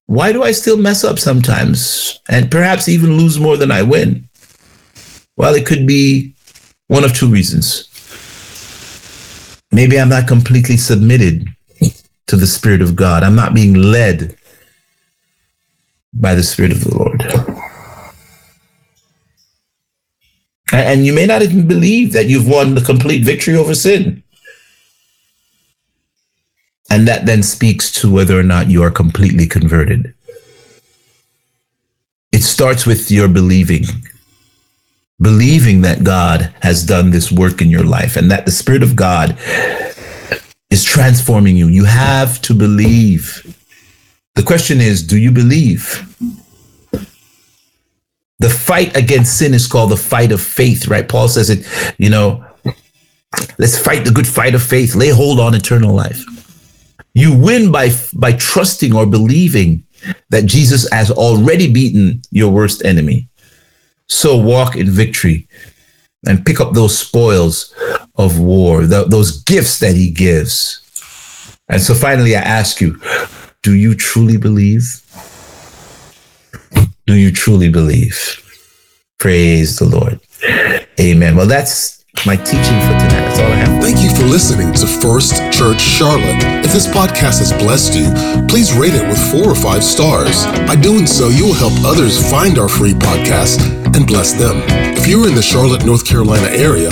why 0.07 0.31
do 0.31 0.43
I 0.43 0.51
still 0.51 0.77
mess 0.77 1.03
up 1.03 1.19
sometimes 1.19 2.19
and 2.27 2.51
perhaps 2.51 2.89
even 2.89 3.17
lose 3.17 3.39
more 3.39 3.55
than 3.55 3.71
I 3.71 3.83
win? 3.83 4.27
Well, 5.37 5.55
it 5.55 5.65
could 5.65 5.87
be 5.87 6.35
one 6.87 7.03
of 7.03 7.15
two 7.15 7.29
reasons. 7.29 7.89
Maybe 9.71 9.99
I'm 9.99 10.09
not 10.09 10.27
completely 10.27 10.77
submitted 10.77 11.47
to 12.27 12.35
the 12.35 12.47
Spirit 12.47 12.81
of 12.81 12.95
God. 12.95 13.23
I'm 13.23 13.35
not 13.35 13.53
being 13.53 13.73
led 13.73 14.35
by 16.13 16.35
the 16.35 16.43
Spirit 16.43 16.71
of 16.71 16.83
the 16.83 16.95
Lord. 16.95 17.21
And 20.71 21.05
you 21.05 21.13
may 21.13 21.25
not 21.25 21.41
even 21.41 21.67
believe 21.67 22.13
that 22.13 22.27
you've 22.27 22.47
won 22.47 22.73
the 22.73 22.81
complete 22.81 23.23
victory 23.23 23.55
over 23.55 23.75
sin. 23.75 24.23
And 26.89 27.07
that 27.07 27.25
then 27.25 27.43
speaks 27.43 27.91
to 27.93 28.11
whether 28.11 28.39
or 28.39 28.43
not 28.43 28.69
you 28.69 28.83
are 28.83 28.91
completely 28.91 29.47
converted. 29.47 30.13
It 32.31 32.41
starts 32.41 32.85
with 32.85 33.11
your 33.11 33.27
believing, 33.27 33.85
believing 35.19 35.81
that 35.81 36.03
God 36.03 36.53
has 36.61 36.83
done 36.83 37.11
this 37.11 37.31
work 37.31 37.61
in 37.61 37.69
your 37.69 37.83
life 37.83 38.15
and 38.15 38.31
that 38.31 38.45
the 38.45 38.51
Spirit 38.51 38.83
of 38.83 38.95
God 38.95 39.37
is 40.71 40.83
transforming 40.83 41.55
you. 41.55 41.67
You 41.67 41.85
have 41.85 42.41
to 42.43 42.55
believe. 42.55 43.57
The 44.35 44.43
question 44.43 44.81
is 44.81 45.05
do 45.05 45.17
you 45.17 45.31
believe? 45.31 46.09
The 48.39 48.49
fight 48.49 48.95
against 48.97 49.37
sin 49.37 49.53
is 49.53 49.67
called 49.67 49.91
the 49.91 49.97
fight 49.97 50.31
of 50.31 50.41
faith, 50.41 50.87
right? 50.87 51.07
Paul 51.07 51.29
says 51.29 51.49
it, 51.49 51.65
you 51.97 52.09
know, 52.09 52.43
let's 53.57 53.77
fight 53.77 54.03
the 54.03 54.11
good 54.11 54.27
fight 54.27 54.53
of 54.53 54.61
faith, 54.61 54.95
lay 54.95 55.09
hold 55.09 55.39
on 55.39 55.53
eternal 55.53 55.95
life. 55.95 56.23
You 57.13 57.37
win 57.37 57.71
by 57.71 57.91
by 58.13 58.33
trusting 58.33 58.93
or 58.93 59.05
believing 59.05 59.85
that 60.29 60.45
Jesus 60.45 60.89
has 60.91 61.11
already 61.11 61.71
beaten 61.71 62.21
your 62.31 62.51
worst 62.51 62.83
enemy. 62.83 63.29
So 64.07 64.35
walk 64.35 64.75
in 64.75 64.89
victory 64.89 65.47
and 66.27 66.45
pick 66.45 66.59
up 66.59 66.73
those 66.73 66.97
spoils 66.97 67.73
of 68.15 68.39
war, 68.39 68.85
the, 68.85 69.05
those 69.05 69.43
gifts 69.43 69.79
that 69.79 69.95
he 69.95 70.09
gives. 70.09 70.81
And 71.69 71.81
so 71.81 71.93
finally, 71.93 72.35
I 72.35 72.41
ask 72.41 72.81
you, 72.81 72.99
do 73.63 73.73
you 73.75 73.95
truly 73.95 74.37
believe? 74.37 75.01
Do 77.07 77.15
you 77.15 77.31
truly 77.31 77.69
believe? 77.69 78.39
Praise 79.19 79.79
the 79.79 79.85
Lord. 79.85 80.19
Amen. 80.99 81.35
Well, 81.35 81.47
that's 81.47 82.03
my 82.25 82.35
teaching 82.35 82.79
for 82.83 82.93
tonight. 82.99 83.23
That's 83.23 83.39
all 83.39 83.47
I 83.47 83.55
have. 83.55 83.83
Thank 83.83 83.99
you 83.99 84.09
for 84.15 84.23
listening 84.23 84.73
to 84.73 84.85
First 84.85 85.35
Church 85.51 85.81
Charlotte. 85.81 86.43
If 86.63 86.71
this 86.71 86.87
podcast 86.87 87.39
has 87.39 87.53
blessed 87.53 87.95
you, 87.95 88.11
please 88.47 88.73
rate 88.73 88.93
it 88.93 89.07
with 89.07 89.17
four 89.31 89.49
or 89.49 89.55
five 89.55 89.83
stars. 89.83 90.45
By 90.67 90.75
doing 90.75 91.07
so, 91.07 91.29
you 91.29 91.45
will 91.45 91.53
help 91.53 91.73
others 91.85 92.19
find 92.29 92.59
our 92.59 92.69
free 92.69 92.93
podcast 92.93 93.59
and 93.95 94.05
bless 94.05 94.33
them. 94.33 94.61
If 94.95 95.07
you're 95.07 95.27
in 95.27 95.35
the 95.35 95.41
Charlotte, 95.41 95.85
North 95.85 96.05
Carolina 96.05 96.47
area, 96.47 96.91